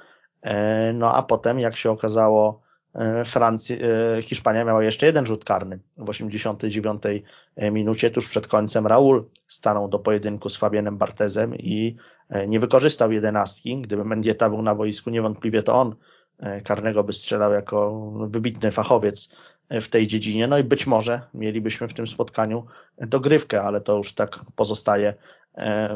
[0.47, 2.63] E, no a potem, jak się okazało,
[2.95, 7.03] e, Francja, e, Hiszpania miała jeszcze jeden rzut karny w 89
[7.73, 11.97] minucie, tuż przed końcem Raul stanął do pojedynku z Fabienem Bartezem i
[12.49, 13.81] nie wykorzystał jedenastki.
[13.81, 15.97] Gdyby Mendieta był na boisku, niewątpliwie to on
[16.65, 19.29] karnego by strzelał jako wybitny fachowiec
[19.71, 20.47] w tej dziedzinie.
[20.47, 22.67] No i być może mielibyśmy w tym spotkaniu
[22.99, 25.15] dogrywkę, ale to już tak pozostaje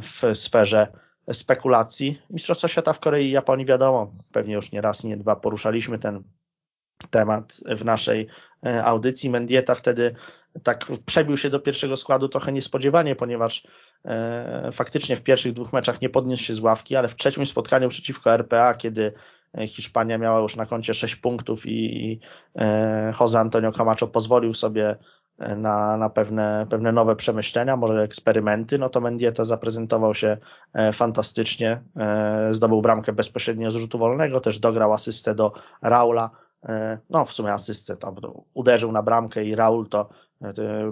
[0.02, 0.87] w sferze
[1.33, 2.22] spekulacji.
[2.30, 6.22] Mistrzostwa Świata w Korei i Japonii wiadomo, pewnie już nie raz, nie dwa poruszaliśmy ten
[7.11, 8.26] temat w naszej
[8.66, 9.30] e, audycji.
[9.30, 10.14] Mendieta wtedy
[10.62, 13.66] tak przebił się do pierwszego składu trochę niespodziewanie, ponieważ
[14.04, 17.88] e, faktycznie w pierwszych dwóch meczach nie podniósł się z ławki, ale w trzecim spotkaniu
[17.88, 19.12] przeciwko RPA, kiedy e,
[19.66, 22.20] Hiszpania miała już na koncie 6 punktów i
[23.20, 24.96] Jose Antonio Camacho pozwolił sobie
[25.56, 30.36] na, na pewne, pewne nowe przemyślenia, może eksperymenty, no to Mendieta zaprezentował się
[30.92, 31.82] fantastycznie,
[32.50, 36.30] zdobył bramkę bezpośrednio z rzutu wolnego, też dograł asystę do Raula,
[37.10, 38.16] no w sumie asystę, tam
[38.54, 40.08] uderzył na bramkę i Raul to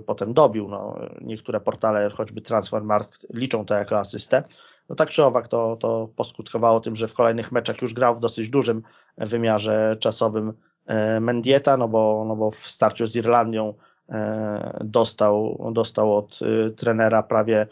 [0.06, 0.68] potem dobił.
[0.68, 4.42] No, niektóre portale, choćby Transfermarkt, liczą to jako asystę.
[4.88, 8.20] No tak czy owak to, to poskutkowało tym, że w kolejnych meczach już grał w
[8.20, 8.82] dosyć dużym
[9.18, 10.52] wymiarze czasowym
[10.86, 13.74] e, Mendieta, no bo, no bo w starciu z Irlandią
[14.08, 17.66] e, dostał, dostał od e, trenera prawie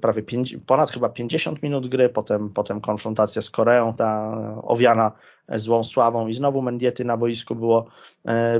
[0.00, 0.22] prawie
[0.66, 5.12] ponad chyba 50 minut gry, potem, potem konfrontacja z Koreą, ta owiana
[5.48, 7.86] złą sławą i znowu Mendiety na boisku było,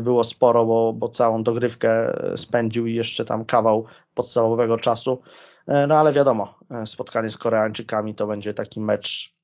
[0.01, 5.23] było sporo, bo, bo całą dogrywkę spędził i jeszcze tam kawał podstawowego czasu.
[5.67, 9.35] E, no ale wiadomo, e, spotkanie z Koreańczykami to będzie taki mecz,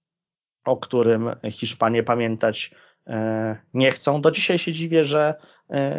[0.65, 2.75] o którym Hiszpanie pamiętać
[3.07, 4.21] e, nie chcą.
[4.21, 5.35] Do dzisiaj się dziwię, że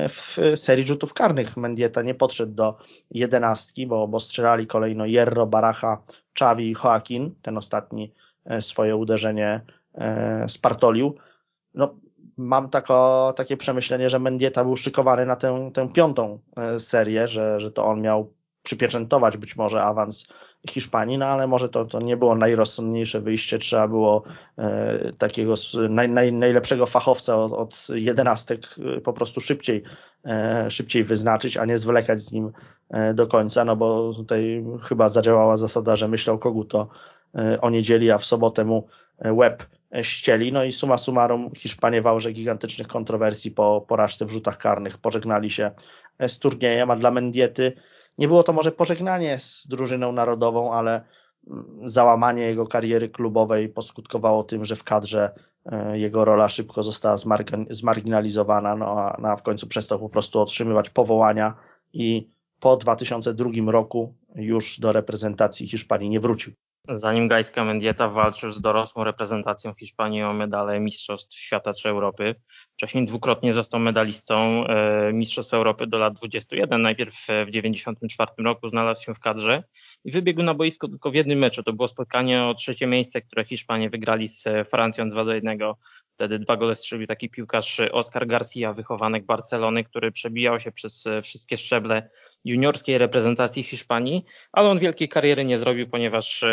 [0.10, 2.78] w serii rzutów karnych Mendieta nie podszedł do
[3.12, 6.04] jedenastki, bo, bo strzelali kolejno Jerro, Baracha,
[6.34, 7.36] Czawi i Joaquin.
[7.42, 8.14] Ten ostatni
[8.60, 9.62] swoje uderzenie
[10.48, 11.16] spartolił.
[11.74, 11.96] No,
[12.38, 16.40] mam tako, takie przemyślenie, że Mendieta był szykowany na tę, tę piątą
[16.80, 20.26] serię, że, że to on miał przypieczętować być może awans
[20.70, 24.24] Hiszpanii, no ale może to, to nie było najrozsądniejsze wyjście, trzeba było
[24.58, 25.54] e, takiego
[25.90, 28.62] naj, naj, najlepszego fachowca od, od jedenastek
[28.98, 29.84] e, po prostu szybciej,
[30.26, 32.52] e, szybciej wyznaczyć, a nie zwlekać z nim
[32.90, 36.88] e, do końca, no bo tutaj chyba zadziałała zasada, że myślał kogu to
[37.36, 38.88] e, o niedzieli, a w sobotę mu
[39.26, 39.66] łeb
[40.02, 40.52] ścieli.
[40.52, 45.72] No i suma summarum Hiszpanie w gigantycznych kontrowersji po porażce w rzutach karnych pożegnali się
[46.28, 47.74] z turniejem, a dla Mendiety
[48.18, 51.04] nie było to może pożegnanie z drużyną narodową, ale
[51.48, 55.32] mm, załamanie jego kariery klubowej poskutkowało tym, że w kadrze
[55.66, 57.18] e, jego rola szybko została
[57.70, 61.54] zmarginalizowana, no no a w końcu przestał po prostu otrzymywać powołania
[61.94, 66.54] i po 2002 roku już do reprezentacji Hiszpanii nie wrócił.
[66.88, 72.36] Zanim Gajska Mendieta walczył z dorosłą reprezentacją Hiszpanii o medale Mistrzostw Świata czy Europy.
[72.74, 76.82] Wcześniej dwukrotnie został medalistą e, Mistrzostw Europy do lat 21.
[76.82, 79.64] Najpierw w 1994 roku znalazł się w kadrze
[80.04, 81.64] i wybiegł na boisko tylko w jednym meczu.
[81.64, 85.60] To było spotkanie o trzecie miejsce, które Hiszpanie wygrali z Francją 2 do 1.
[86.14, 91.58] Wtedy dwa gole strzelił taki piłkarz Oscar Garcia, wychowanek Barcelony, który przebijał się przez wszystkie
[91.58, 92.10] szczeble
[92.46, 96.48] juniorskiej reprezentacji Hiszpanii, ale on wielkiej kariery nie zrobił, ponieważ e,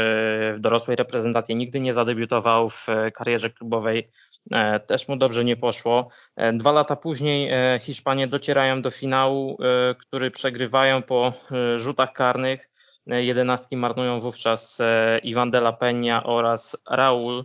[0.56, 4.10] w dorosłej reprezentacji nigdy nie zadebiutował w karierze klubowej.
[4.52, 6.08] E, też mu dobrze nie poszło.
[6.36, 9.58] E, dwa lata później Hiszpanie docierają do finału,
[9.98, 11.32] który przegrywają po
[11.76, 12.70] rzutach karnych.
[13.06, 14.78] Jedenastki marnują wówczas
[15.22, 17.44] Iwan de la Peña oraz Raul.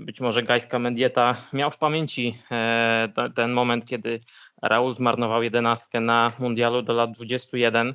[0.00, 2.38] Być może Gajska Mendieta miał w pamięci
[3.34, 4.20] ten moment, kiedy
[4.62, 7.94] Raul zmarnował jedenastkę na mundialu do lat 21 e,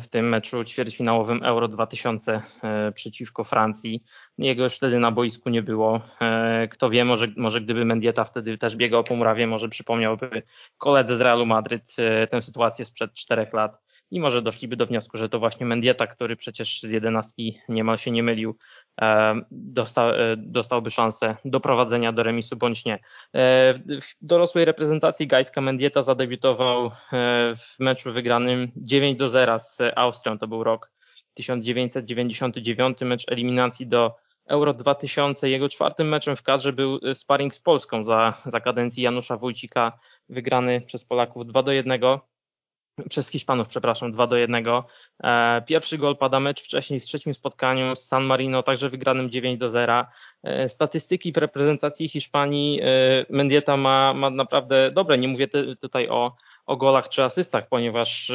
[0.00, 4.02] w tym meczu ćwierćfinałowym Euro 2000 e, przeciwko Francji.
[4.38, 6.00] Jego już wtedy na boisku nie było.
[6.20, 10.42] E, kto wie, może, może gdyby Mendieta wtedy też biegał po murawie, może przypomniałby
[10.78, 11.96] koledze z Realu Madryt
[12.30, 16.36] tę sytuację sprzed czterech lat i może doszliby do wniosku, że to właśnie Mendieta, który
[16.36, 18.56] przecież z jedenastki niemal się nie mylił,
[19.00, 22.94] e, dostał, e, dostałby szansę do prowadzenia do remisu bądź nie.
[22.94, 22.98] E,
[23.74, 26.90] w dorosłej reprezentacji Gajska Mendieta zadebiutował
[27.56, 30.90] w meczu wygranym 9 do 0 z Austrią, to był rok
[31.34, 34.16] 1999, mecz eliminacji do
[34.48, 35.50] Euro 2000.
[35.50, 39.98] Jego czwartym meczem w kadrze był sparring z Polską za, za kadencji Janusza Wójcika,
[40.28, 42.00] wygrany przez Polaków 2 do 1
[43.08, 44.66] przez Hiszpanów, przepraszam, 2 do 1.
[45.22, 49.58] E, pierwszy gol pada mecz wcześniej w trzecim spotkaniu z San Marino, także wygranym 9
[49.58, 50.06] do 0.
[50.42, 52.86] E, statystyki w reprezentacji Hiszpanii e,
[53.30, 55.18] Mendieta ma, ma naprawdę dobre.
[55.18, 55.48] Nie mówię
[55.80, 56.36] tutaj o,
[56.70, 58.32] o golach czy asystach, ponieważ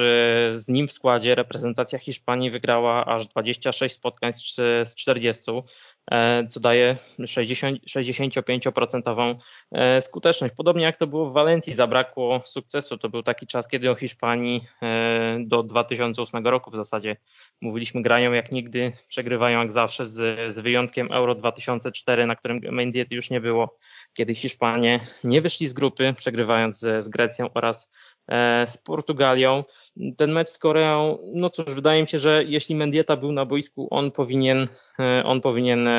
[0.54, 5.52] z nim w składzie reprezentacja Hiszpanii wygrała aż 26 spotkań z 40.
[6.12, 9.36] E, co daje 60, 65%
[9.71, 10.54] e, skuteczność.
[10.58, 12.98] Podobnie jak to było w Walencji, zabrakło sukcesu.
[12.98, 17.17] To był taki czas, kiedy o Hiszpanii e, do 2008 roku w zasadzie
[17.62, 23.15] mówiliśmy grają jak nigdy, przegrywają jak zawsze z, z wyjątkiem Euro 2004, na którym Mendiety
[23.15, 23.78] już nie było,
[24.15, 27.89] kiedy Hiszpanie nie wyszli z grupy, przegrywając z, z Grecją oraz
[28.67, 29.63] z Portugalią.
[30.17, 33.88] Ten mecz z Koreą, no cóż, wydaje mi się, że jeśli Mendieta był na boisku,
[33.91, 34.67] on powinien,
[35.23, 35.89] on powinien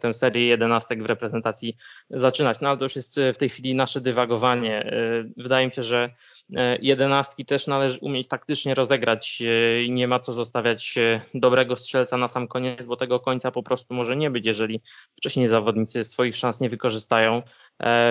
[0.00, 1.76] tę serię jedenastek w reprezentacji
[2.10, 2.60] zaczynać.
[2.60, 4.82] No ale to już jest w tej chwili nasze dywagowanie.
[4.82, 6.10] E, wydaje mi się, że
[6.56, 10.98] e, jedenastki też należy umieć taktycznie rozegrać e, nie ma co zostawiać
[11.34, 14.80] dobrego strzelca na sam koniec, bo tego końca po prostu może nie być, jeżeli
[15.18, 17.42] wcześniej zawodnicy swoich szans nie wykorzystają.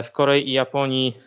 [0.04, 1.18] W Korei i Japonii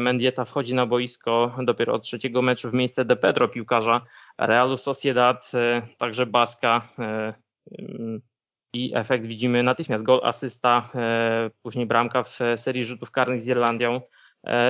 [0.00, 4.00] Mendieta wchodzi na boisko dopiero od trzeciego meczu w miejsce De Pedro piłkarza
[4.38, 5.52] Realu Sociedad,
[5.98, 6.88] także Baska
[8.72, 10.04] i efekt widzimy natychmiast.
[10.04, 10.90] Gol, asysta,
[11.62, 14.00] później bramka w serii rzutów karnych z Irlandią.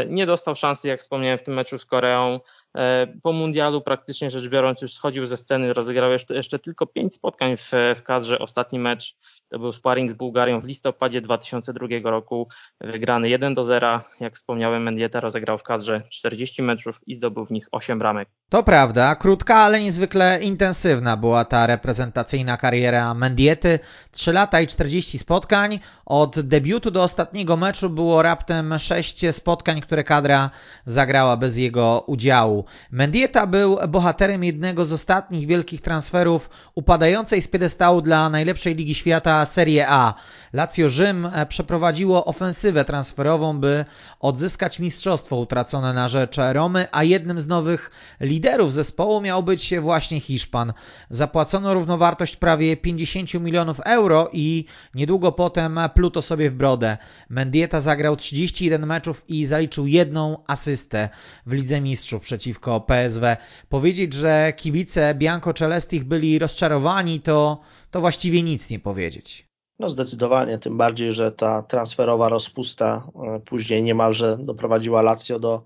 [0.09, 2.41] Nie dostał szansy, jak wspomniałem, w tym meczu z Koreą.
[2.77, 7.15] E, po mundialu praktycznie rzecz biorąc już schodził ze sceny, rozegrał jeszcze, jeszcze tylko pięć
[7.15, 8.39] spotkań w, w kadrze.
[8.39, 9.17] Ostatni mecz
[9.49, 12.49] to był sparring z Bułgarią w listopadzie 2002 roku,
[12.81, 14.01] wygrany 1 do 0.
[14.21, 18.29] Jak wspomniałem, Mendieta rozegrał w kadrze 40 meczów i zdobył w nich 8 bramek.
[18.49, 23.79] To prawda, krótka, ale niezwykle intensywna była ta reprezentacyjna kariera Mendiety.
[24.11, 25.81] 3 lata i 40 spotkań.
[26.07, 30.51] Od debiutu do ostatniego meczu było raptem 6 spotkań, które kadra
[30.85, 32.56] zagrała bez jego udziału.
[32.91, 39.47] Mendieta był bohaterem jednego z ostatnich wielkich transferów upadającej z piedestału dla najlepszej ligi świata
[39.47, 40.15] Serie A.
[40.53, 43.85] Lazio Rzym przeprowadziło ofensywę transferową, by
[44.21, 47.91] odzyskać mistrzostwo utracone na rzecz Romy, a jednym z nowych
[48.21, 50.73] liderów zespołu miał być właśnie Hiszpan.
[51.11, 54.65] Zapłacono równowartość prawie 50 milionów euro i
[54.95, 56.99] niedługo potem pluto sobie w brodę.
[57.29, 61.09] Mendieta zagrał 31 meczów i zaliczył jedną asystę
[61.47, 63.37] w Lidze Mistrzów przeciw przeciwko PSW.
[63.69, 69.49] Powiedzieć, że kibice Bianco Celestich byli rozczarowani, to, to właściwie nic nie powiedzieć.
[69.79, 75.63] No zdecydowanie, tym bardziej, że ta transferowa rozpusta e, później niemalże doprowadziła Lazio do,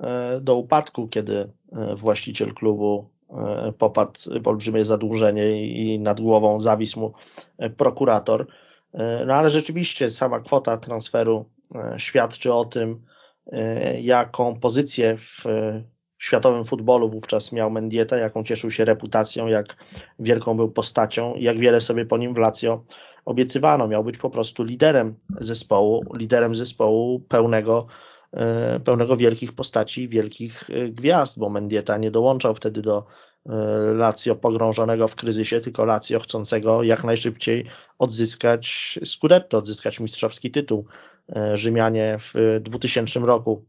[0.00, 3.12] e, do upadku, kiedy e, właściciel klubu
[3.78, 7.12] popadł w olbrzymie zadłużenie i nad głową zawisł mu
[7.76, 8.46] prokurator.
[9.26, 11.44] No ale rzeczywiście sama kwota transferu
[11.96, 13.02] świadczy o tym,
[14.02, 15.44] jaką pozycję w
[16.22, 19.76] światowym futbolu wówczas miał Mendieta, jaką cieszył się reputacją, jak
[20.18, 22.84] wielką był postacią jak wiele sobie po nim w Lazio
[23.24, 23.88] obiecywano.
[23.88, 27.86] Miał być po prostu liderem zespołu, liderem zespołu pełnego,
[28.32, 33.06] e, pełnego wielkich postaci, wielkich e, gwiazd, bo Mendieta nie dołączał wtedy do
[33.46, 33.52] e,
[33.94, 37.64] Lazio pogrążonego w kryzysie, tylko Lazio chcącego jak najszybciej
[37.98, 40.86] odzyskać Scudetto, odzyskać mistrzowski tytuł.
[41.54, 43.64] Rzymianie w 2000 roku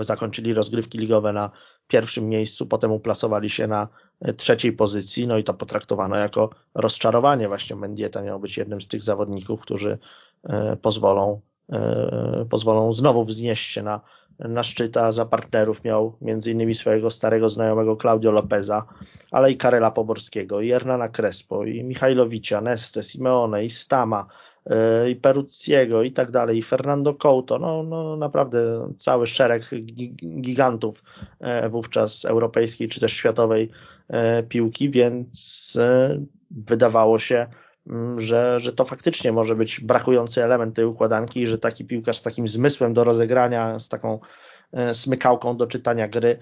[0.00, 1.50] zakończyli rozgrywki ligowe na
[1.88, 3.88] pierwszym miejscu, potem uplasowali się na
[4.20, 7.48] e, trzeciej pozycji, no i to potraktowano jako rozczarowanie.
[7.48, 9.98] Właśnie Mendieta miał być jednym z tych zawodników, którzy
[10.44, 11.40] e, pozwolą,
[11.72, 14.00] e, pozwolą znowu wznieść się na,
[14.38, 18.86] na szczyt, a za partnerów miał innymi swojego starego znajomego Claudio Lopeza,
[19.30, 24.26] ale i Karela Poborskiego, i Hernana Crespo, i Michajlowicza, Neste, Simeone, i Stama,
[25.08, 29.62] i Perucciego i tak dalej, i Fernando Couto, no, no naprawdę cały szereg
[30.40, 31.02] gigantów
[31.40, 33.70] e, wówczas europejskiej czy też światowej
[34.08, 37.46] e, piłki, więc e, wydawało się,
[37.86, 42.22] mm, że, że to faktycznie może być brakujący element tej układanki że taki piłkarz z
[42.22, 44.20] takim zmysłem do rozegrania, z taką
[44.92, 46.38] smykałką do czytania gry,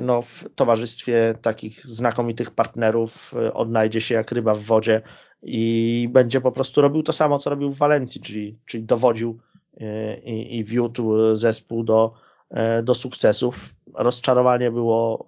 [0.00, 5.02] no w towarzystwie takich znakomitych partnerów odnajdzie się jak ryba w wodzie
[5.42, 9.38] i będzie po prostu robił to samo, co robił w Walencji, czyli, czyli dowodził
[9.80, 12.12] e, i, i wiódł zespół do,
[12.50, 13.56] e, do sukcesów.
[13.94, 15.26] Rozczarowanie było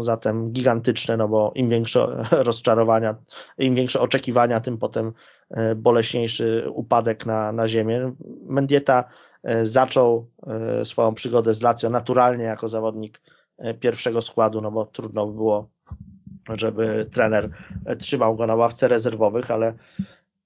[0.00, 3.14] zatem gigantyczne, no bo im większe rozczarowania,
[3.58, 5.12] im większe oczekiwania, tym potem
[5.50, 8.12] e, boleśniejszy upadek na, na ziemię.
[8.46, 9.04] Mendieta
[9.62, 10.30] zaczął
[10.84, 13.20] swoją przygodę z Lazio naturalnie jako zawodnik
[13.80, 15.70] pierwszego składu, no bo trudno by było
[16.50, 17.50] żeby trener
[17.98, 19.74] trzymał go na ławce rezerwowych, ale,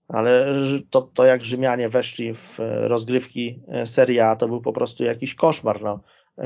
[0.09, 0.55] ale
[0.91, 5.83] to, to jak Rzymianie weszli w rozgrywki Serie A, to był po prostu jakiś koszmar.
[5.83, 6.01] No.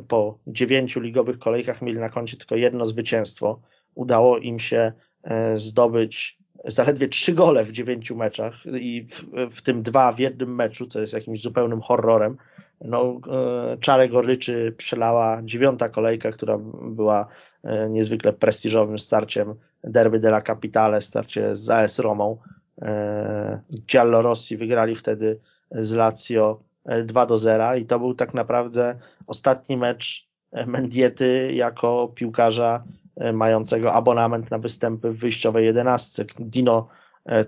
[0.08, 3.60] Po dziewięciu ligowych kolejkach mieli na koncie tylko jedno zwycięstwo.
[3.94, 9.24] Udało im się e, zdobyć zaledwie trzy gole w dziewięciu meczach i w,
[9.56, 12.36] w, tym dwa w jednym meczu, co jest jakimś zupełnym horrorem.
[12.80, 17.26] No, e, czarę goryczy przelała dziewiąta kolejka, która była
[17.62, 22.36] E, niezwykle prestiżowym starciem Derby della Capitale, starcie z AS Romą.
[22.82, 25.38] E, Giallo Rossi wygrali wtedy
[25.70, 26.60] z Lazio
[27.04, 30.30] 2 e, do 0 i to był tak naprawdę ostatni mecz
[30.66, 32.84] Mendiety jako piłkarza
[33.32, 36.24] mającego abonament na występy w wyjściowej jedenastce.
[36.38, 36.88] Dino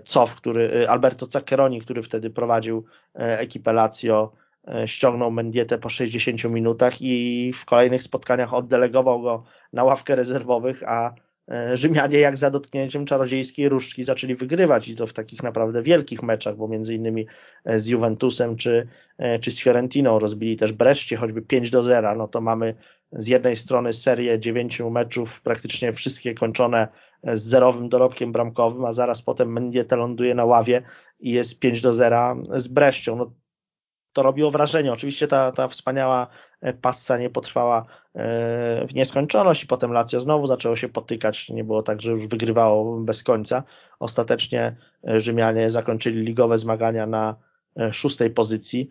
[0.03, 4.31] Cof, który, Alberto Zaccheroni, który wtedy prowadził ekipę Lazio,
[4.67, 10.83] E, ściągnął Mendietę po 60 minutach i w kolejnych spotkaniach oddelegował go na ławkę rezerwowych,
[10.83, 11.15] a
[11.51, 16.23] e, Rzymianie jak za dotknięciem czarodziejskiej różdżki zaczęli wygrywać i to w takich naprawdę wielkich
[16.23, 17.27] meczach, bo między innymi
[17.65, 18.87] e, z Juventusem czy,
[19.41, 22.75] czy z Fiorentiną rozbili też Breszcie choćby 5 do 0, no to mamy
[23.15, 26.87] z jednej strony serię dziewięciu meczów, praktycznie wszystkie kończone
[27.23, 30.81] z zerowym dorobkiem bramkowym, a zaraz potem Mendieta ląduje na ławie
[31.19, 33.15] i jest 5 do 0 z Breszcią.
[33.15, 33.31] No,
[34.13, 34.93] to robiło wrażenie.
[34.93, 36.27] Oczywiście ta, ta wspaniała
[36.81, 37.85] passa nie potrwała
[38.87, 41.49] w nieskończoność i potem Lazio znowu zaczęło się potykać.
[41.49, 43.63] Nie było tak, że już wygrywało bez końca.
[43.99, 47.35] Ostatecznie Rzymianie zakończyli ligowe zmagania na
[47.91, 48.89] szóstej pozycji.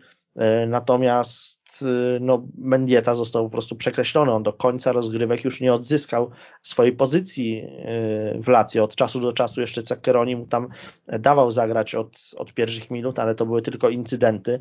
[0.67, 4.31] Natomiast Y, no, Mendieta został po prostu przekreślony.
[4.31, 8.83] On do końca rozgrywek już nie odzyskał swojej pozycji y, w Lazio.
[8.83, 10.67] Od czasu do czasu jeszcze Zaccheroni mu tam
[11.07, 14.59] dawał zagrać od, od pierwszych minut, ale to były tylko incydenty.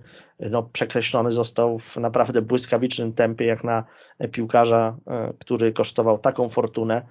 [0.50, 3.84] No, przekreślony został w naprawdę błyskawicznym tempie, jak na
[4.32, 4.96] piłkarza,
[5.30, 7.02] y, który kosztował taką fortunę.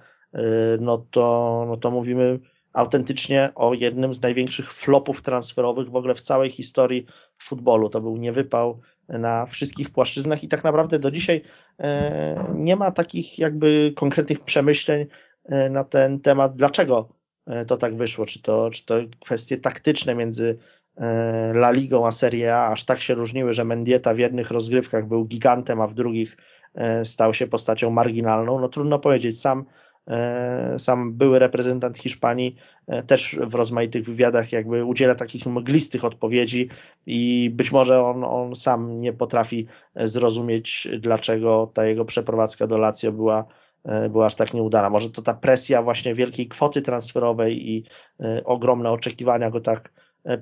[0.80, 2.38] No to, no to mówimy
[2.72, 7.06] autentycznie o jednym z największych flopów transferowych w ogóle w całej historii
[7.38, 7.88] futbolu.
[7.88, 11.42] To był niewypał na wszystkich płaszczyznach i tak naprawdę do dzisiaj
[11.78, 15.06] e, nie ma takich jakby konkretnych przemyśleń
[15.44, 17.08] e, na ten temat, dlaczego
[17.46, 20.58] e, to tak wyszło, czy to, czy to kwestie taktyczne między
[21.52, 25.24] La Ligą a Serie A aż tak się różniły, że Mendieta w jednych rozgrywkach był
[25.24, 26.36] gigantem, a w drugich
[27.04, 29.40] stał się postacią marginalną, no trudno powiedzieć.
[29.40, 29.64] Sam
[30.78, 36.68] sam były reprezentant Hiszpanii e, też w rozmaitych wywiadach jakby udziela takich mglistych odpowiedzi
[37.06, 42.78] i być może on, on sam nie potrafi e, zrozumieć, dlaczego ta jego przeprowadzka do
[42.78, 43.44] Lazio była,
[44.10, 44.90] była aż tak nieudana.
[44.90, 47.84] Może to ta presja właśnie wielkiej kwoty transferowej i
[48.44, 49.92] ogromne oczekiwania go tak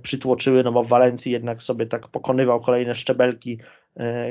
[0.03, 3.80] przytłoczyły, no bo w Walencji jednak sobie tak pokonywał kolejne szczebelki E,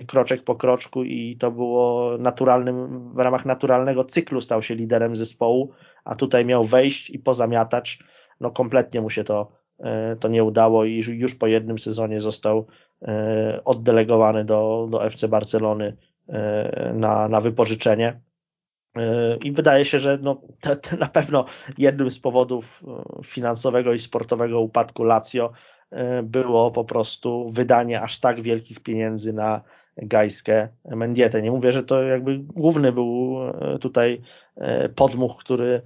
[0.07, 5.71] kroczek po kroczku i to było naturalnym, w ramach naturalnego cyklu stał się liderem zespołu,
[6.05, 7.99] a tutaj miał wejść i pozamiatać.
[8.39, 12.67] No kompletnie mu się to, e, to nie udało i już po jednym sezonie został
[13.01, 15.97] e, oddelegowany do, do FC Barcelony
[16.93, 18.21] na, na wypożyczenie.
[19.43, 21.45] I wydaje się, że no, to, to na pewno
[21.77, 22.83] jednym z powodów
[23.23, 25.78] finansowego i sportowego upadku Lazio E,
[26.23, 29.61] było po prostu wydanie aż tak wielkich pieniędzy na
[29.97, 31.41] gajskę Mendietę.
[31.41, 34.21] Nie mówię, że to jakby główny był e, tutaj
[34.55, 35.81] e, podmuch, który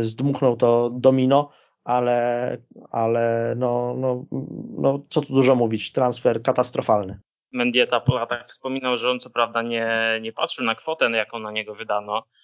[0.00, 1.50] zdmuchnął to domino,
[1.84, 2.58] ale,
[2.90, 4.24] ale no, no,
[4.78, 7.20] no co tu dużo mówić, transfer katastrofalny.
[7.52, 11.50] Mendieta po latach wspominał, że on co prawda nie, nie patrzył na kwotę, jaką na
[11.50, 12.43] niego wydano, E,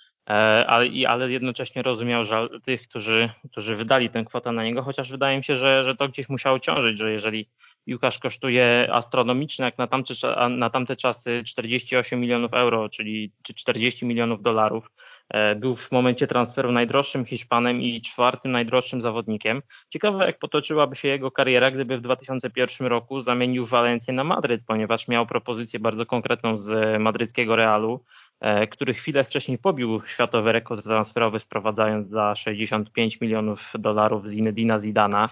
[0.66, 5.36] ale, ale jednocześnie rozumiał żal tych, którzy, którzy wydali tę kwotę na niego, chociaż wydaje
[5.36, 7.48] mi się, że, że to gdzieś musiało ciążyć, że jeżeli
[7.84, 10.14] piłkarz kosztuje astronomiczne, jak na tamte,
[10.50, 14.90] na tamte czasy 48 milionów euro, czyli czy 40 milionów dolarów,
[15.28, 19.62] e, był w momencie transferu najdroższym Hiszpanem i czwartym najdroższym zawodnikiem.
[19.88, 25.08] Ciekawe, jak potoczyłaby się jego kariera, gdyby w 2001 roku zamienił Walencję na Madryt, ponieważ
[25.08, 28.29] miał propozycję bardzo konkretną z madryckiego Realu, E,
[28.70, 35.28] który chwilę wcześniej pobił światowy rekord transferowy, sprowadzając za 65 milionów dolarów Zinedina Zidana.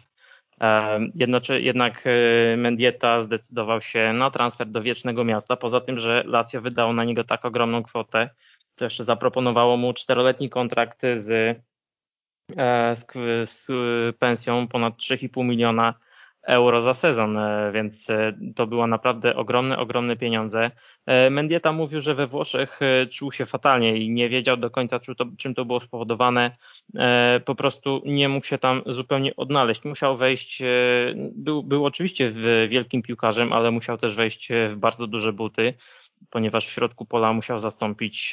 [0.61, 6.23] E, jednocze, jednak e, Mendieta zdecydował się na transfer do Wiecznego Miasta, poza tym, że
[6.27, 8.31] Lazio wydało na niego tak ogromną kwotę,
[8.75, 11.59] to jeszcze zaproponowało mu czteroletni kontrakt z,
[12.95, 13.07] z,
[13.51, 13.67] z
[14.17, 15.95] pensją ponad 3,5 miliona
[16.49, 20.71] euro za sezon, e, więc e, to była naprawdę ogromne, ogromne pieniądze.
[21.07, 22.81] E, Mendieta mówił, że we Włoszech
[23.11, 25.01] czuł się fatalnie i nie wiedział do końca,
[25.39, 26.57] czym to było spowodowane.
[27.45, 29.85] Po prostu nie mógł się tam zupełnie odnaleźć.
[29.85, 30.63] Musiał wejść,
[31.17, 32.33] był, był oczywiście
[32.69, 35.75] wielkim piłkarzem, ale musiał też wejść w bardzo duże buty
[36.31, 38.33] ponieważ w środku pola musiał zastąpić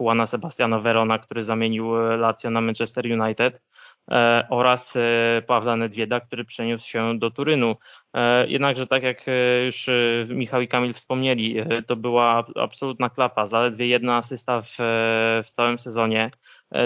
[0.00, 3.62] Juana Sebastiana Verona, który zamienił Lazio na Manchester United.
[4.10, 7.76] E, oraz e, Pawła Nedwieda, który przeniósł się do Turynu.
[8.14, 9.24] E, jednakże tak jak
[9.64, 9.90] już
[10.28, 11.56] Michał i Kamil wspomnieli,
[11.86, 14.74] to była absolutna klapa, zaledwie jedna asysta w,
[15.44, 16.30] w całym sezonie.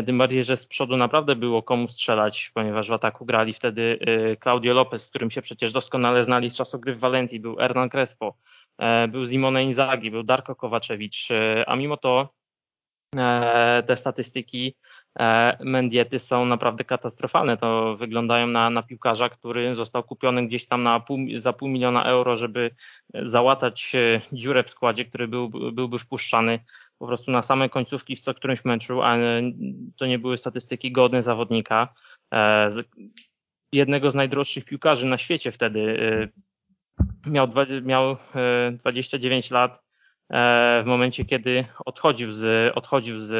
[0.06, 3.98] Tym bardziej, że z przodu naprawdę było komu strzelać, ponieważ w ataku grali wtedy
[4.42, 7.90] Claudio Lopez, z którym się przecież doskonale znali z czasu gry w Walencji, był Hernan
[7.90, 8.36] Crespo,
[9.08, 11.28] był Simone Inzaghi, był Darko Kowaczewicz,
[11.66, 12.28] a mimo to
[13.86, 14.76] te statystyki
[15.60, 17.56] Mendiety są naprawdę katastrofalne.
[17.56, 22.04] To wyglądają na, na piłkarza, który został kupiony gdzieś tam na pół, za pół miliona
[22.04, 22.70] euro, żeby
[23.14, 26.58] załatać e, dziurę w składzie, który był, byłby wpuszczany
[26.98, 29.16] po prostu na same końcówki w co którymś meczu, a
[29.96, 31.94] to nie były statystyki godne zawodnika.
[32.34, 32.70] E,
[33.72, 35.98] jednego z najdroższych piłkarzy na świecie wtedy
[37.26, 37.48] miał,
[37.82, 38.16] miał
[38.78, 39.84] 29 lat
[40.82, 43.32] w momencie, kiedy odchodził z, odchodził z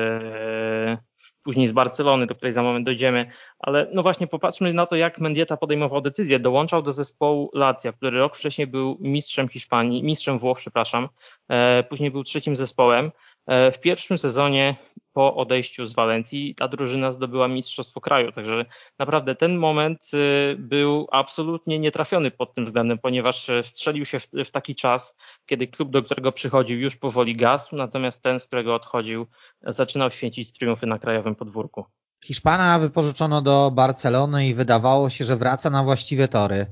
[1.44, 5.18] później z Barcelony, do której za moment dojdziemy, ale no właśnie popatrzmy na to, jak
[5.18, 6.38] Mendieta podejmował decyzję.
[6.38, 11.08] Dołączał do zespołu Lazia, który rok wcześniej był mistrzem Hiszpanii, mistrzem Włoch, przepraszam,
[11.48, 13.10] e, później był trzecim zespołem.
[13.46, 14.76] E, w pierwszym sezonie
[15.12, 18.32] po odejściu z Walencji ta drużyna zdobyła Mistrzostwo Kraju.
[18.32, 18.64] Także
[18.98, 24.50] naprawdę ten moment y, był absolutnie nietrafiony pod tym względem, ponieważ strzelił się w, w
[24.50, 25.16] taki czas,
[25.46, 29.26] kiedy klub, do którego przychodził już powoli gasł, natomiast ten, z którego odchodził
[29.62, 31.84] zaczynał święcić triumfy na krajowym podwórku.
[32.24, 36.66] Hiszpana wypożyczono do Barcelony i wydawało się, że wraca na właściwe tory.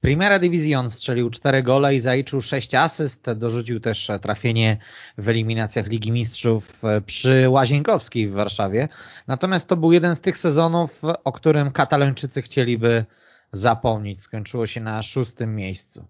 [0.00, 3.32] Primera Division strzelił 4 gole i zaliczył 6 asyst.
[3.32, 4.76] Dorzucił też trafienie
[5.18, 8.88] w eliminacjach Ligi Mistrzów przy Łazienkowskiej w Warszawie.
[9.26, 13.04] Natomiast to był jeden z tych sezonów, o którym katalończycy chcieliby
[13.52, 14.22] zapomnieć.
[14.22, 16.04] Skończyło się na szóstym miejscu.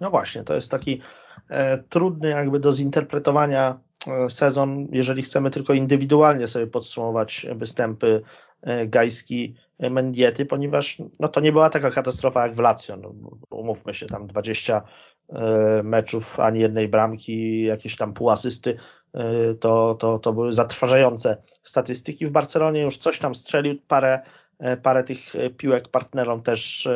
[0.00, 1.00] No właśnie, to jest taki
[1.48, 3.80] e, trudny jakby do zinterpretowania
[4.28, 8.22] sezon, jeżeli chcemy tylko indywidualnie sobie podsumować występy
[8.62, 9.54] e, Gajski
[9.90, 12.96] Mendiety, ponieważ no, to nie była taka katastrofa jak w Lazio.
[12.96, 13.12] No,
[13.50, 14.82] umówmy się, tam 20
[15.28, 18.76] e, meczów, ani jednej bramki, jakieś tam pół asysty,
[19.14, 22.26] e, to, to, to były zatrważające statystyki.
[22.26, 24.20] W Barcelonie już coś tam strzelił, parę,
[24.58, 26.88] e, parę tych piłek partnerom też,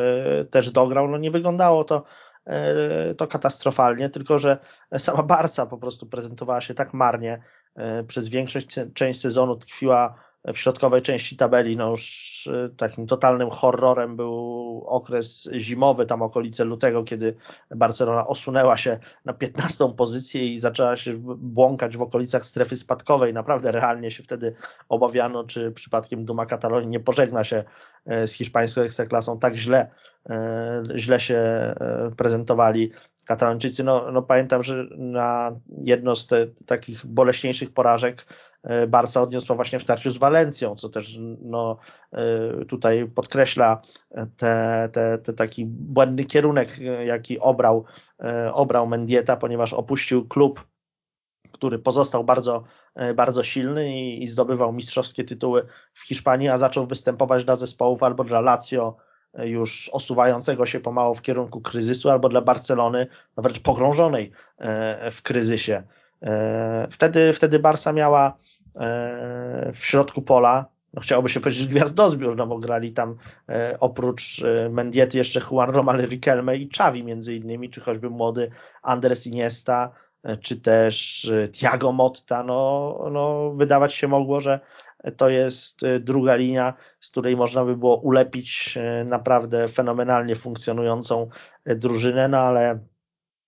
[0.51, 1.07] też dograł.
[1.07, 2.03] No nie wyglądało to
[3.17, 4.57] to katastrofalnie, tylko że
[4.97, 7.41] sama Barca po prostu prezentowała się tak marnie,
[8.07, 10.15] przez większość część sezonu tkwiła
[10.53, 16.63] w środkowej części tabeli, no już y, takim totalnym horrorem był okres zimowy, tam okolice
[16.63, 17.35] lutego, kiedy
[17.75, 23.33] Barcelona osunęła się na 15 pozycję i zaczęła się błąkać w okolicach strefy spadkowej.
[23.33, 24.55] Naprawdę realnie się wtedy
[24.89, 27.63] obawiano, czy przypadkiem Duma Katalonii nie pożegna się
[28.07, 29.89] z hiszpańską ekstraklasą tak źle,
[30.29, 30.33] y,
[30.99, 31.73] źle się
[32.17, 32.91] prezentowali
[33.27, 33.83] Katalończycy.
[33.83, 35.51] No, no pamiętam, że na
[35.83, 38.25] jedno z te, takich boleśniejszych porażek
[38.63, 41.77] e, Barca odniosła właśnie w starciu z Walencją, co też no,
[42.11, 43.81] e, tutaj podkreśla
[44.37, 47.85] te, te, te taki błędny kierunek, jaki obrał,
[48.23, 50.67] e, obrał Mendieta, ponieważ opuścił klub,
[51.51, 52.63] który pozostał bardzo,
[53.15, 58.23] bardzo silny i, i zdobywał mistrzowskie tytuły w Hiszpanii, a zaczął występować dla zespołów albo
[58.23, 58.97] dla Lazio,
[59.33, 65.21] już osuwającego się pomału w kierunku kryzysu, albo dla Barcelony no wręcz pogrążonej e, w
[65.21, 65.83] kryzysie.
[66.21, 68.37] E, wtedy, wtedy Barca miała
[68.75, 73.17] e, w środku pola, no chciałoby się powiedzieć gwiazdozbiór, no bo grali tam
[73.79, 78.51] oprócz Mendiety jeszcze Juan Román Riquelme i Xavi między innymi, czy choćby młody
[78.83, 79.91] Andres Iniesta,
[80.41, 84.59] czy też Thiago Motta, no, no wydawać się mogło, że
[85.17, 91.29] to jest y, druga linia, z której można by było ulepić naprawdę fenomenalnie funkcjonującą
[91.65, 92.79] drużynę, no ale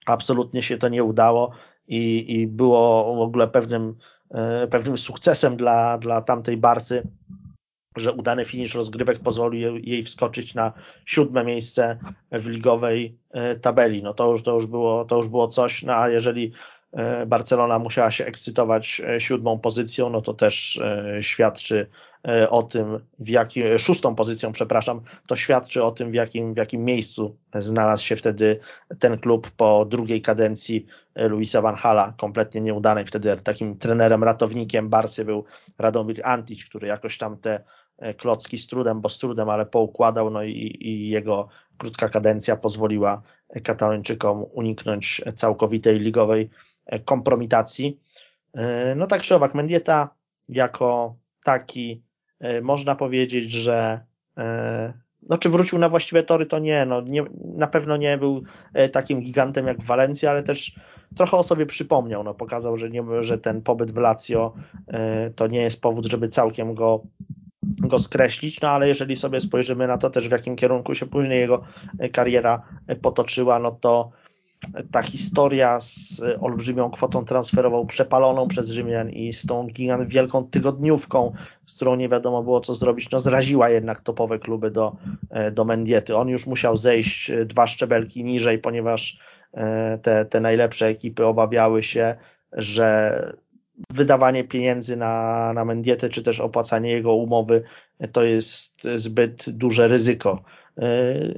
[0.05, 1.51] absolutnie się to nie udało
[1.87, 3.95] i, i było w ogóle pewnym,
[4.69, 7.03] pewnym sukcesem dla, dla tamtej Barsy,
[7.97, 10.73] że udany finisz rozgrywek pozwolił jej wskoczyć na
[11.05, 11.97] siódme miejsce
[12.31, 13.17] w ligowej
[13.61, 14.03] tabeli.
[14.03, 16.78] No to już, to już, było, to już było coś, no a jeżeli E,
[17.27, 21.87] Barcelona musiała się ekscytować e, siódmą pozycją, no to też e, świadczy
[22.49, 26.85] o tym, w jakim, szóstą pozycją, przepraszam, to świadczy o tym, w jakim, w jakim
[26.85, 28.59] miejscu znalazł się wtedy
[28.99, 30.85] ten klub po drugiej kadencji
[31.15, 33.05] Luisa Van Hala, kompletnie nieudanej.
[33.05, 35.45] Wtedy takim trenerem, ratownikiem Barsy był
[35.77, 37.63] Radomir Antic, który jakoś tam te
[38.17, 43.21] klocki z trudem, bo z trudem, ale poukładał, no i, i jego krótka kadencja pozwoliła
[43.63, 46.49] Katalończykom uniknąć całkowitej ligowej
[47.05, 47.99] kompromitacji.
[48.53, 50.09] E, no tak czy owak, Mendieta
[50.49, 52.03] jako taki
[52.39, 54.01] e, można powiedzieć, że
[54.37, 54.93] e,
[55.29, 57.25] no czy wrócił na właściwe tory, to nie, no nie,
[57.55, 58.43] na pewno nie był
[58.91, 60.75] takim gigantem jak w Walencji, ale też
[61.15, 64.53] trochę o sobie przypomniał, no pokazał, że, nie, że ten pobyt w Lazio
[65.35, 67.03] to nie jest powód, żeby całkiem go
[67.63, 71.39] go skreślić, no ale jeżeli sobie spojrzymy na to też w jakim kierunku się później
[71.39, 71.63] jego
[72.11, 72.61] kariera
[73.01, 74.11] potoczyła, no to
[74.91, 81.33] ta historia z olbrzymią kwotą transferową przepaloną przez Rzymian i z tą gigant wielką tygodniówką,
[81.65, 84.95] z którą nie wiadomo było co zrobić, no zraziła jednak topowe kluby do,
[85.29, 86.15] e, do Mendiety.
[86.15, 89.19] On już musiał zejść e, dwa szczebelki niżej, ponieważ
[89.53, 92.15] e, te, te najlepsze ekipy obawiały się,
[92.51, 93.33] że
[93.93, 97.63] wydawanie pieniędzy na, na Mendietę, czy też opłacanie jego umowy,
[98.11, 100.43] to jest zbyt duże ryzyko.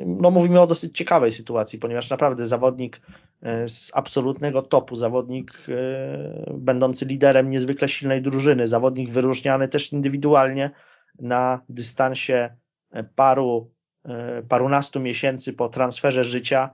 [0.05, 3.01] No mówimy o dosyć ciekawej sytuacji, ponieważ naprawdę zawodnik
[3.41, 10.71] e, z absolutnego topu, zawodnik e, będący liderem niezwykle silnej drużyny, zawodnik wyróżniany też indywidualnie
[11.19, 12.55] na dystansie
[13.15, 13.71] paru,
[14.05, 16.69] e, parunastu miesięcy po transferze życia,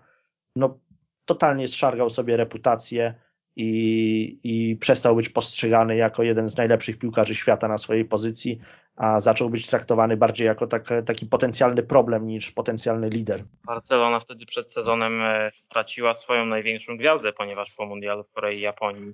[0.56, 0.80] no
[1.26, 3.14] totalnie zszargał sobie reputację
[3.58, 8.60] i, i przestał być postrzegany jako jeden z najlepszych piłkarzy świata na swojej pozycji,
[8.96, 13.44] a zaczął być traktowany bardziej jako tak, taki potencjalny problem niż potencjalny lider.
[13.66, 18.62] Barcelona wtedy przed sezonem e, straciła swoją największą gwiazdę, ponieważ po mundialu w Korei i
[18.62, 19.14] Japonii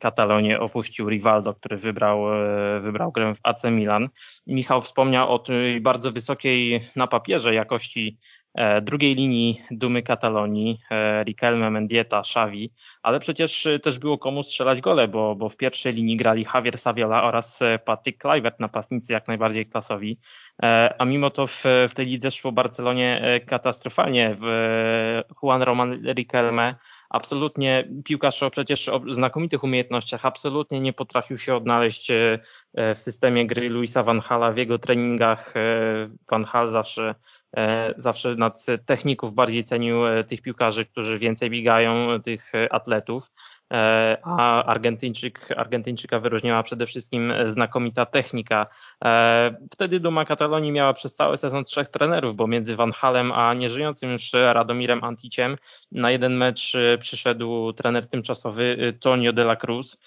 [0.00, 2.24] Katalonię opuścił Rivaldo, który wybrał,
[2.80, 4.08] wybrał grę w AC Milan.
[4.46, 8.37] Michał wspomniał o tej bardzo wysokiej na papierze jakości E,
[8.82, 14.80] drugiej linii dumy Katalonii, e, Riquelme, Mendieta, Xavi, ale przecież e, też było komu strzelać
[14.80, 19.66] gole, bo, bo w pierwszej linii grali Javier Saviola oraz Patrick Kluivert, napastnicy jak najbardziej
[19.66, 20.18] klasowi,
[20.98, 24.36] a mimo to w, w tej lidze szło Barcelonie katastrofalnie.
[25.42, 26.74] Juan Roman Riquelme
[27.10, 32.12] absolutnie piłkarz o przecież o znakomitych umiejętnościach absolutnie nie potrafił się odnaleźć
[32.74, 35.54] w systemie gry Luisa Van Hala w jego treningach.
[36.30, 37.14] Van Hal zawsze E,
[37.96, 43.30] zawsze nad techników bardziej cenił e, tych piłkarzy, którzy więcej biegają, tych e, atletów.
[44.22, 48.64] A Argentyńczyk, Argentyńczyka wyróżniała przede wszystkim znakomita technika.
[49.72, 54.10] Wtedy Duma Katalonii miała przez cały sezon trzech trenerów, bo między Van Halem a nieżyjącym
[54.10, 55.56] już Radomirem Anticiem
[55.92, 59.98] na jeden mecz przyszedł trener tymczasowy Tonio de la Cruz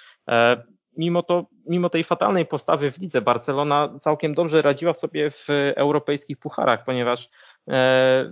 [0.98, 6.38] mimo, to, mimo tej fatalnej postawy w lidze Barcelona całkiem dobrze radziła sobie w europejskich
[6.38, 7.30] pucharach, ponieważ
[7.68, 8.32] e, e,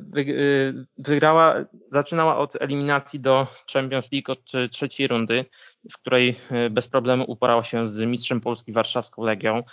[0.97, 1.55] wygrała,
[1.89, 5.45] zaczynała od eliminacji do Champions League od trzeciej rundy,
[5.91, 9.63] w której e, bez problemu uporała się z mistrzem Polski warszawską Legią.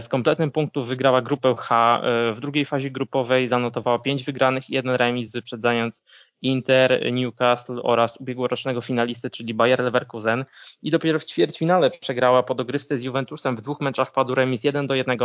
[0.00, 2.02] Z kompletnym punktów wygrała grupę H.
[2.34, 6.02] W drugiej fazie grupowej zanotowała pięć wygranych i jeden remis, wyprzedzając
[6.42, 10.44] Inter, Newcastle oraz ubiegłorocznego finalisty, czyli Bayer Leverkusen
[10.82, 13.56] i dopiero w ćwierćfinale przegrała po dogrywce z Juventusem.
[13.56, 15.18] W dwóch meczach padł remis 1 do 1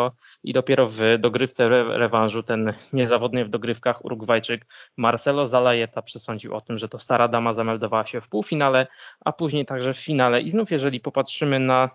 [0.43, 4.65] i dopiero w dogrywce rewanżu ten niezawodny w dogrywkach Urugwajczyk
[4.97, 8.87] Marcelo Zalajeta przesądził o tym, że to stara dama zameldowała się w półfinale,
[9.25, 10.41] a później także w finale.
[10.41, 11.89] I znów jeżeli popatrzymy na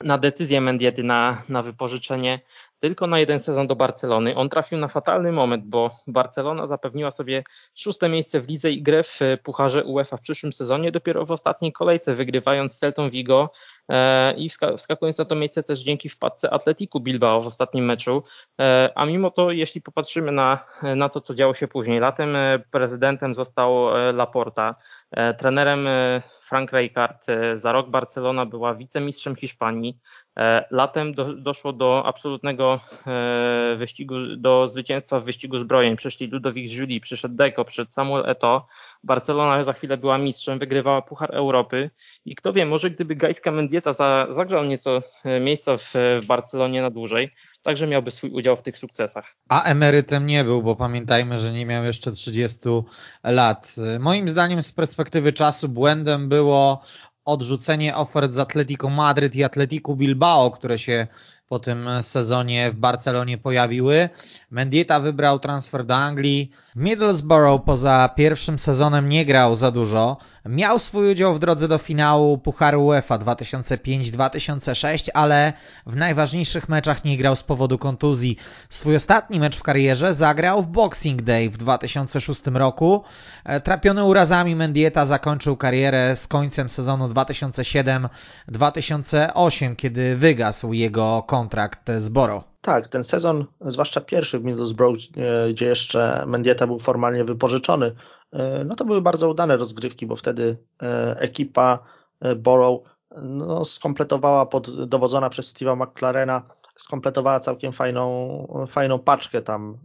[0.00, 2.40] na decyzję Mendiety na, na wypożyczenie
[2.88, 4.36] tylko na jeden sezon do Barcelony.
[4.36, 9.02] On trafił na fatalny moment, bo Barcelona zapewniła sobie szóste miejsce w lidze i grę
[9.02, 13.50] w Pucharze UEFA w przyszłym sezonie, dopiero w ostatniej kolejce wygrywając Celtą Vigo
[13.88, 18.22] e, i wskakując na to miejsce też dzięki wpadce Atletiku Bilbao w ostatnim meczu.
[18.60, 20.64] E, a mimo to, jeśli popatrzymy na,
[20.96, 24.74] na to, co działo się później, latem e, prezydentem został Laporta,
[25.38, 25.88] trenerem
[26.48, 30.25] Frank Rijkaard, za rok Barcelona była wicemistrzem Hiszpanii, E,
[30.70, 35.96] latem do, doszło do absolutnego e, wyścigu, do zwycięstwa w wyścigu zbrojeń.
[35.96, 38.66] Przyszli Ludovic Julie, przyszedł Deco, przyszedł Samuel Eto.
[39.04, 41.90] Barcelona za chwilę była mistrzem, wygrywała Puchar Europy
[42.24, 46.82] i kto wie, może gdyby Gajska Mendieta za, zagrzał nieco e, miejsca w, w Barcelonie
[46.82, 47.30] na dłużej,
[47.62, 49.36] także miałby swój udział w tych sukcesach.
[49.48, 52.58] A emerytem nie był, bo pamiętajmy, że nie miał jeszcze 30
[53.24, 53.74] lat.
[54.00, 56.82] Moim zdaniem z perspektywy czasu błędem było
[57.26, 61.06] odrzucenie ofert z Atletico Madryt i Atletico Bilbao, które się
[61.48, 64.08] po tym sezonie w Barcelonie pojawiły.
[64.50, 66.50] Mendieta wybrał transfer do Anglii.
[66.76, 70.16] Middlesbrough poza pierwszym sezonem nie grał za dużo.
[70.48, 75.52] Miał swój udział w drodze do finału Pucharu UEFA 2005-2006, ale
[75.86, 78.36] w najważniejszych meczach nie grał z powodu kontuzji.
[78.68, 83.04] Swój ostatni mecz w karierze zagrał w Boxing Day w 2006 roku.
[83.44, 91.35] E, trapiony urazami Mendieta zakończył karierę z końcem sezonu 2007-2008, kiedy wygasł jego kontrakt
[91.98, 92.44] z Boro.
[92.60, 97.94] Tak, ten sezon, zwłaszcza pierwszy w Middlesbrough, e, gdzie jeszcze Mendieta był formalnie wypożyczony,
[98.32, 101.78] e, no to były bardzo udane rozgrywki, bo wtedy e, ekipa
[102.36, 102.88] Borough
[103.22, 106.42] no, skompletowała, pod, dowodzona przez Steve'a McLarena,
[106.76, 109.78] skompletowała całkiem fajną, fajną paczkę tam.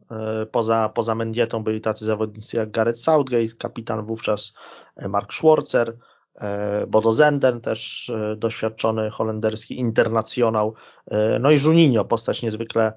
[0.52, 4.54] Poza, poza Mendietą byli tacy zawodnicy jak Gareth Southgate, kapitan wówczas
[5.10, 5.98] Mark Schwarzer,
[6.88, 10.74] Bodo Zenden, też e, doświadczony holenderski internacjonał,
[11.08, 12.94] e, no i Juninho, postać niezwykle,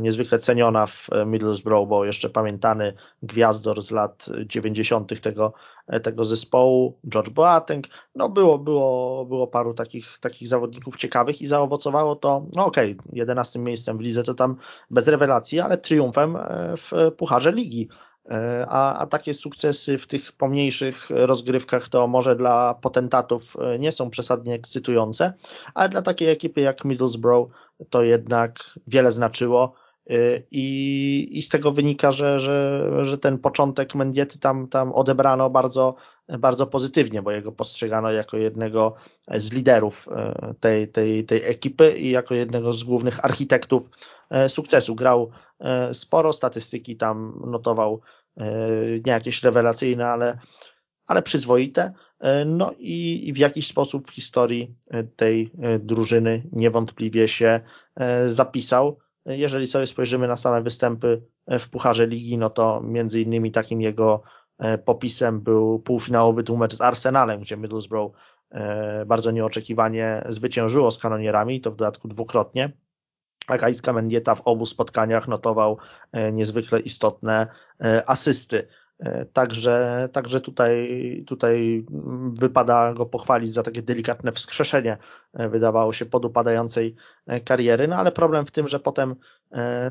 [0.00, 5.20] niezwykle ceniona w Middlesbrough, bo jeszcze pamiętany gwiazdor z lat 90.
[5.20, 5.52] tego,
[6.02, 12.16] tego zespołu, George Boateng, no było, było, było paru takich, takich zawodników ciekawych i zaowocowało
[12.16, 14.56] to, no okej, okay, 11 miejscem w lidze to tam
[14.90, 16.38] bez rewelacji, ale triumfem
[16.76, 18.13] w Pucharze Ligi E,
[18.68, 24.10] a, a takie sukcesy w tych pomniejszych rozgrywkach to może dla potentatów e, nie są
[24.10, 25.32] przesadnie ekscytujące,
[25.74, 27.52] ale dla takiej ekipy jak Middlesbrough
[27.90, 29.72] to jednak wiele znaczyło.
[30.10, 30.14] E,
[30.50, 35.94] I, I z tego wynika, że, że, że ten początek Mendiety tam, tam odebrano bardzo,
[36.38, 38.94] bardzo pozytywnie, bo jego postrzegano jako jednego
[39.34, 40.08] z liderów
[40.60, 43.88] tej, tej, tej ekipy i jako jednego z głównych architektów
[44.48, 44.94] sukcesu.
[44.94, 45.30] Grał
[45.92, 48.00] sporo, statystyki tam notował
[49.06, 50.38] nie jakieś rewelacyjne, ale,
[51.06, 51.92] ale przyzwoite.
[52.46, 54.76] No i, w jakiś sposób w historii
[55.16, 57.60] tej drużyny niewątpliwie się
[58.26, 58.98] zapisał.
[59.26, 64.22] Jeżeli sobie spojrzymy na same występy w Pucharze Ligi, no to między innymi takim jego
[64.84, 68.16] popisem był półfinałowy mecz z Arsenalem, gdzie Middlesbrough
[69.06, 72.72] bardzo nieoczekiwanie zwyciężyło z kanonierami, to w dodatku dwukrotnie.
[73.48, 75.78] A Kaiska Mendieta w obu spotkaniach notował
[76.32, 77.46] niezwykle istotne
[78.06, 78.68] asysty.
[79.32, 81.86] Także, także tutaj, tutaj
[82.40, 84.96] wypada go pochwalić za takie delikatne wskrzeszenie,
[85.34, 86.94] wydawało się, podupadającej
[87.44, 87.88] kariery.
[87.88, 89.14] No ale problem w tym, że potem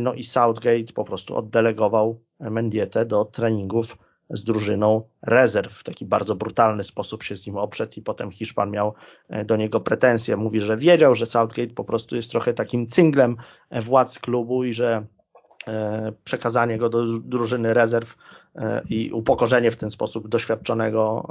[0.00, 3.98] no i Southgate po prostu oddelegował Mendietę do treningów
[4.30, 5.72] z drużyną rezerw.
[5.72, 8.94] W taki bardzo brutalny sposób się z nim oprzedł i potem Hiszpan miał
[9.28, 10.36] e, do niego pretensje.
[10.36, 13.36] Mówi, że wiedział, że Southgate po prostu jest trochę takim cynglem
[13.70, 15.17] e, władz klubu i że e,
[16.24, 18.16] przekazanie go do drużyny rezerw
[18.88, 21.28] i upokorzenie w ten sposób doświadczonego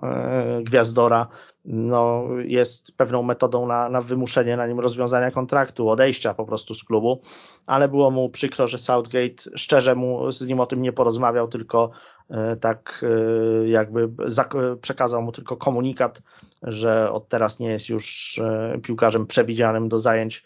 [0.64, 1.28] gwiazdora
[1.66, 6.84] no, jest pewną metodą na, na wymuszenie na nim rozwiązania kontraktu, odejścia po prostu z
[6.84, 7.22] klubu,
[7.66, 11.92] ale było mu przykro, że Southgate szczerze mu z nim o tym nie porozmawiał, tylko
[12.30, 13.06] E, tak
[13.64, 14.10] e, jakby
[14.82, 16.22] przekazał mu tylko komunikat,
[16.64, 20.44] że od teraz nie jest już e, piłkarzem przewidzianym do zajęć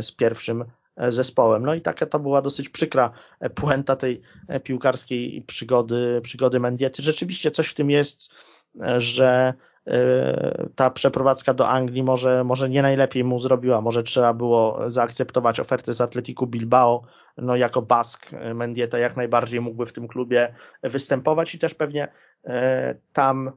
[0.00, 0.64] z pierwszym
[0.96, 1.64] zespołem.
[1.64, 3.10] No i taka to była dosyć przykra
[3.54, 4.20] puenta tej
[4.62, 7.02] piłkarskiej przygody, przygody Mendiety.
[7.02, 8.30] Rzeczywiście coś w tym jest,
[8.96, 9.54] że
[10.74, 15.92] ta przeprowadzka do Anglii może, może nie najlepiej mu zrobiła, może trzeba było zaakceptować ofertę
[15.92, 17.02] z Atletiku Bilbao,
[17.36, 22.08] no jako Bask Mendieta jak najbardziej mógłby w tym klubie występować i też pewnie
[22.44, 23.52] e, tam e,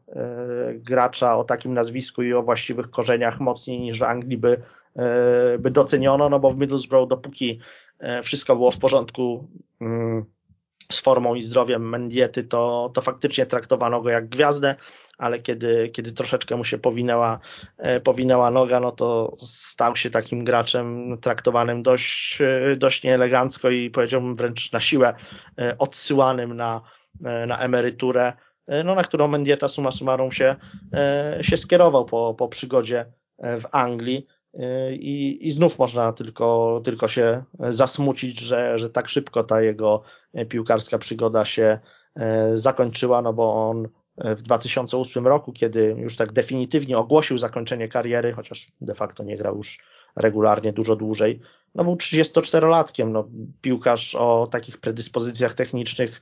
[0.74, 4.62] gracza o takim nazwisku i o właściwych korzeniach mocniej niż w Anglii by, e,
[5.60, 7.60] by doceniono, no bo w Middlesbrough dopóki
[8.24, 9.48] wszystko było w porządku
[9.82, 10.26] mm,
[10.92, 14.76] z formą i zdrowiem Mendiety, to, to faktycznie traktowano go jak gwiazdę,
[15.18, 17.40] ale kiedy, kiedy troszeczkę mu się powinęła,
[17.78, 23.90] e, powinęła noga, no to stał się takim graczem traktowanym dość, e, dość nieelegancko i
[23.90, 25.14] powiedziałbym wręcz na siłę
[25.60, 26.82] e, odsyłanym na,
[27.48, 28.34] na emeryturę,
[28.86, 30.56] no, na którą Mendieta suma summarum się,
[31.42, 33.06] się skierował po, po przygodzie
[33.40, 34.28] w Anglii.
[34.92, 40.02] I, I znów można tylko, tylko się zasmucić, że, że tak szybko ta jego
[40.50, 41.80] piłkarska przygoda się
[42.56, 43.88] zakończyła, no bo on
[44.18, 49.58] w 2008 roku, kiedy już tak definitywnie ogłosił zakończenie kariery, chociaż de facto nie grał
[49.58, 49.80] już
[50.16, 51.40] regularnie dużo dłużej,
[51.76, 53.30] no był 34-latkiem, no,
[53.62, 56.22] piłkarz o takich predyspozycjach technicznych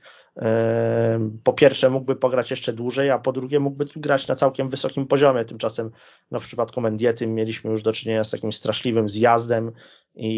[1.44, 5.44] po pierwsze mógłby pograć jeszcze dłużej, a po drugie mógłby grać na całkiem wysokim poziomie,
[5.44, 5.90] tymczasem
[6.30, 9.72] no, w przypadku Mendiety mieliśmy już do czynienia z takim straszliwym zjazdem
[10.14, 10.28] i,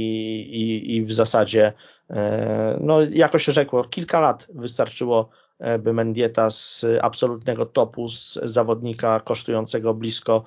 [0.40, 1.72] i, i w zasadzie
[2.11, 9.20] e, no, jakoś rzekło, kilka lat wystarczyło E, by Mendieta z absolutnego topu, z zawodnika
[9.20, 10.44] kosztującego blisko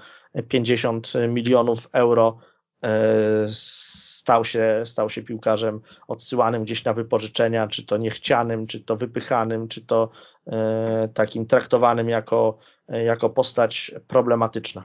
[0.48, 2.38] 50 milionów euro
[2.84, 3.48] e,
[4.32, 9.68] stał się, stał się piłkarzem odsyłanym gdzieś na wypożyczenia, czy to niechcianym, czy to wypychanym,
[9.68, 10.10] czy to
[10.48, 12.58] e, takim traktowanym jako,
[12.88, 14.84] jako postać problematyczna.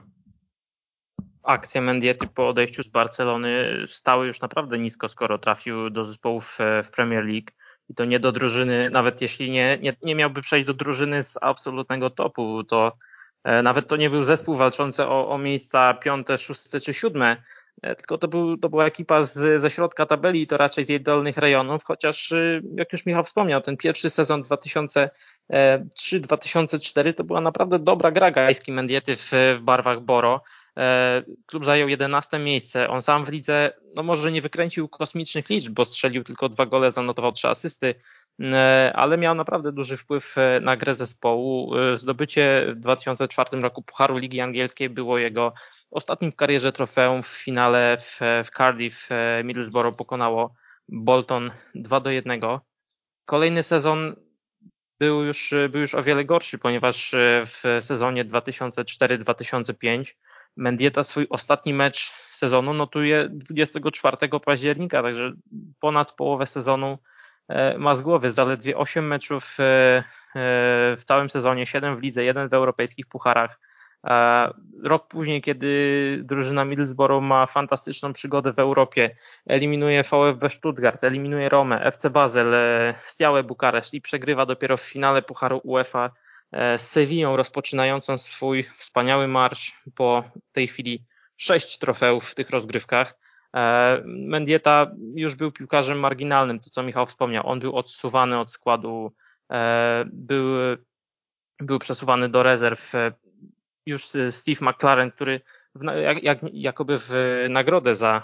[1.43, 6.89] Akcje Mendiety po odejściu z Barcelony stały już naprawdę nisko, skoro trafił do zespołów w
[6.91, 7.51] Premier League
[7.89, 11.37] i to nie do drużyny, nawet jeśli nie, nie, nie miałby przejść do drużyny z
[11.41, 12.97] absolutnego topu, to
[13.43, 17.56] e, nawet to nie był zespół walczący o, o miejsca piąte, szóste czy siódme, e,
[17.81, 21.01] tylko to, był, to była ekipa z, ze środka tabeli i to raczej z jej
[21.01, 27.79] dolnych rejonów, chociaż e, jak już Michał wspomniał, ten pierwszy sezon 2003-2004 to była naprawdę
[27.79, 30.43] dobra gra Gajski Mendiety w, w barwach Boro.
[30.77, 32.89] E, klub zajął 11 miejsce.
[32.89, 36.91] On sam w lidze, no może nie wykręcił kosmicznych liczb, bo strzelił tylko dwa gole,
[36.91, 37.95] zanotował trzy asysty.
[38.93, 41.71] Ale miał naprawdę duży wpływ na grę zespołu.
[41.95, 45.53] Zdobycie w 2004 roku Pucharu Ligi Angielskiej było jego
[45.91, 47.23] ostatnim w karierze trofeum.
[47.23, 49.09] W finale w, w Cardiff
[49.43, 50.53] Middlesbrough pokonało
[50.89, 52.41] Bolton 2 do 1.
[53.25, 54.15] Kolejny sezon
[54.99, 57.15] był już, był już o wiele gorszy, ponieważ
[57.45, 60.13] w sezonie 2004-2005
[60.57, 65.33] Mendieta swój ostatni mecz sezonu notuje 24 października, także
[65.79, 66.97] ponad połowę sezonu e,
[67.77, 68.31] ma z głowy.
[68.31, 70.03] Zaledwie 8 meczów e, e,
[70.97, 73.59] w całym sezonie, 7 w lidze, 1 w europejskich pucharach.
[74.83, 81.81] Rok później, kiedy drużyna Middlesbrough ma fantastyczną przygodę w Europie, eliminuje VfB Stuttgart, eliminuje Romę,
[81.85, 82.55] FC Basel,
[82.99, 86.11] Stiałe Bukareszt i przegrywa dopiero w finale Pucharu UEFA
[86.77, 91.05] z Sewillą rozpoczynającą swój wspaniały marsz po tej chwili
[91.37, 93.26] sześć trofeów w tych rozgrywkach.
[93.55, 97.47] E, Mendieta już był piłkarzem marginalnym, to co Michał wspomniał.
[97.47, 99.13] On był odsuwany od składu,
[99.51, 100.45] e, był,
[101.59, 102.95] był przesuwany do rezerw.
[102.95, 103.11] E,
[103.85, 105.41] już Steve McLaren, który
[106.03, 107.11] jak, jak, jakoby w
[107.49, 108.23] nagrodę za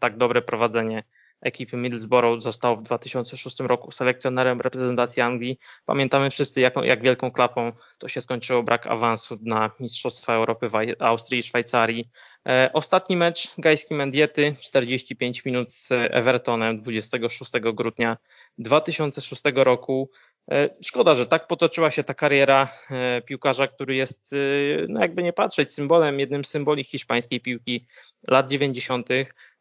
[0.00, 1.04] tak dobre prowadzenie
[1.42, 5.58] ekipy Middlesbrough został w 2006 roku selekcjonerem reprezentacji Anglii.
[5.86, 10.74] Pamiętamy wszyscy, jak, jak wielką klapą to się skończyło brak awansu na Mistrzostwa Europy w
[10.98, 12.10] Austrii i Szwajcarii.
[12.48, 18.16] E, ostatni mecz Gajski Mendiety, 45 minut z Evertonem 26 grudnia
[18.58, 20.10] 2006 roku.
[20.50, 24.30] E, szkoda, że tak potoczyła się ta kariera e, piłkarza, który jest,
[24.88, 27.86] no jakby nie patrzeć, symbolem, jednym z symboli hiszpańskiej piłki
[28.28, 29.08] lat 90.,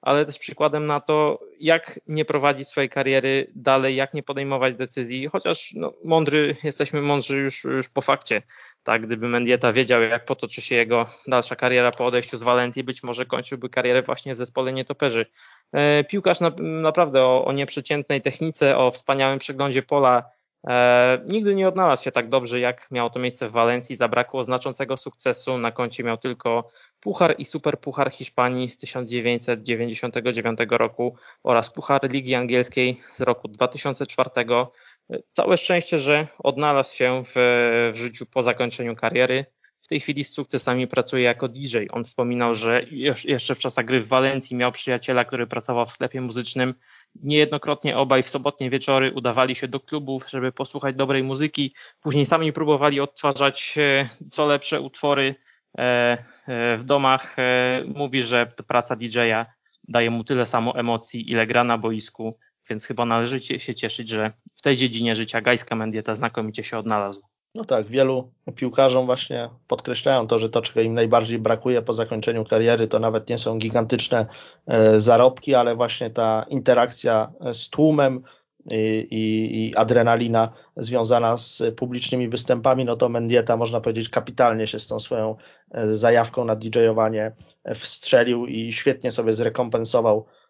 [0.01, 5.27] ale też przykładem na to, jak nie prowadzić swojej kariery dalej, jak nie podejmować decyzji,
[5.27, 8.41] chociaż no, mądry, jesteśmy mądrzy już, już po fakcie.
[8.83, 13.03] Tak, gdyby Mendieta wiedział, jak potoczy się jego dalsza kariera po odejściu z Walentii, być
[13.03, 15.25] może kończyłby karierę właśnie w zespole nietoperzy.
[15.71, 20.23] E, piłkarz na, naprawdę o, o nieprzeciętnej technice, o wspaniałym przeglądzie pola,
[20.67, 23.95] E, nigdy nie odnalazł się tak dobrze, jak miało to miejsce w Walencji.
[23.95, 25.57] Zabrakło znaczącego sukcesu.
[25.57, 26.67] Na koncie miał tylko
[26.99, 34.29] Puchar i Super Puchar Hiszpanii z 1999 roku oraz Puchar Ligi Angielskiej z roku 2004.
[34.49, 34.67] E,
[35.33, 37.31] całe szczęście, że odnalazł się w,
[37.93, 39.45] w życiu po zakończeniu kariery.
[39.91, 41.77] Tej chwili z sukcesami pracuje jako DJ.
[41.89, 42.85] On wspominał, że
[43.25, 46.73] jeszcze w czasach gry w Walencji miał przyjaciela, który pracował w sklepie muzycznym
[47.15, 51.75] Niejednokrotnie obaj w sobotnie wieczory udawali się do klubów, żeby posłuchać dobrej muzyki.
[52.01, 55.35] Później sami próbowali odtwarzać e, co lepsze utwory
[55.77, 55.81] e,
[56.47, 57.35] e, w domach.
[57.95, 59.45] Mówi, że praca DJ-a
[59.87, 62.37] daje mu tyle samo emocji, ile gra na boisku,
[62.69, 67.30] więc chyba należy się cieszyć, że w tej dziedzinie życia Gajska Mendieta znakomicie się odnalazł.
[67.55, 72.45] No tak, wielu piłkarzom właśnie podkreślają to, że to, czego im najbardziej brakuje po zakończeniu
[72.45, 74.25] kariery, to nawet nie są gigantyczne
[74.67, 78.23] e, zarobki, ale właśnie ta interakcja z tłumem
[78.71, 84.79] i, i, i adrenalina związana z publicznymi występami, no to Mendieta można powiedzieć kapitalnie się
[84.79, 85.35] z tą swoją
[85.71, 87.31] e, zajawką na DJ-owanie
[87.75, 90.40] wstrzelił i świetnie sobie zrekompensował E,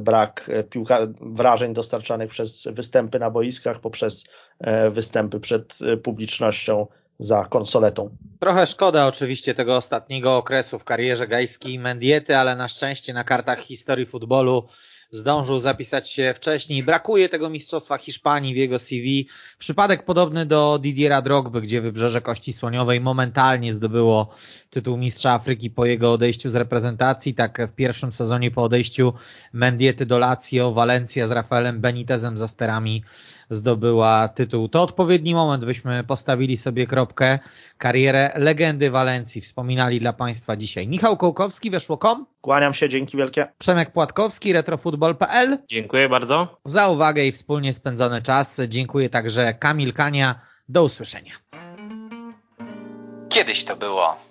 [0.00, 4.24] brak e, piłka, wrażeń dostarczanych przez występy na boiskach, poprzez
[4.60, 6.86] e, występy przed publicznością
[7.18, 8.16] za konsoletą.
[8.40, 13.24] Trochę szkoda oczywiście tego ostatniego okresu w karierze Gajskiej i Mendiety, ale na szczęście na
[13.24, 14.68] kartach historii futbolu
[15.10, 16.82] zdążył zapisać się wcześniej.
[16.82, 19.28] Brakuje tego mistrzostwa Hiszpanii w jego CV.
[19.58, 24.34] Przypadek podobny do Didiera Drogby, gdzie Wybrzeże Kości Słoniowej momentalnie zdobyło
[24.70, 27.34] tytuł mistrza Afryki po jego odejściu z reprezentacji.
[27.34, 29.12] Tak w pierwszym sezonie po odejściu
[29.52, 33.04] Mendiety do Lazio, Valencia z Rafaelem Benitezem za sterami
[33.50, 34.68] zdobyła tytuł.
[34.68, 37.38] To odpowiedni moment, byśmy postawili sobie kropkę.
[37.78, 42.26] Karierę legendy Walencji wspominali dla Państwa dzisiaj Michał Kołkowski, weszło.com.
[42.40, 43.46] Kłaniam się, dzięki wielkie.
[43.58, 45.58] Przemek Płatkowski, retrofutbol.pl.
[45.68, 46.60] Dziękuję bardzo.
[46.64, 48.60] Za uwagę i wspólnie spędzony czas.
[48.68, 50.40] Dziękuję także Kamil Kania.
[50.68, 51.32] Do usłyszenia.
[53.28, 54.16] Kiedyś to było.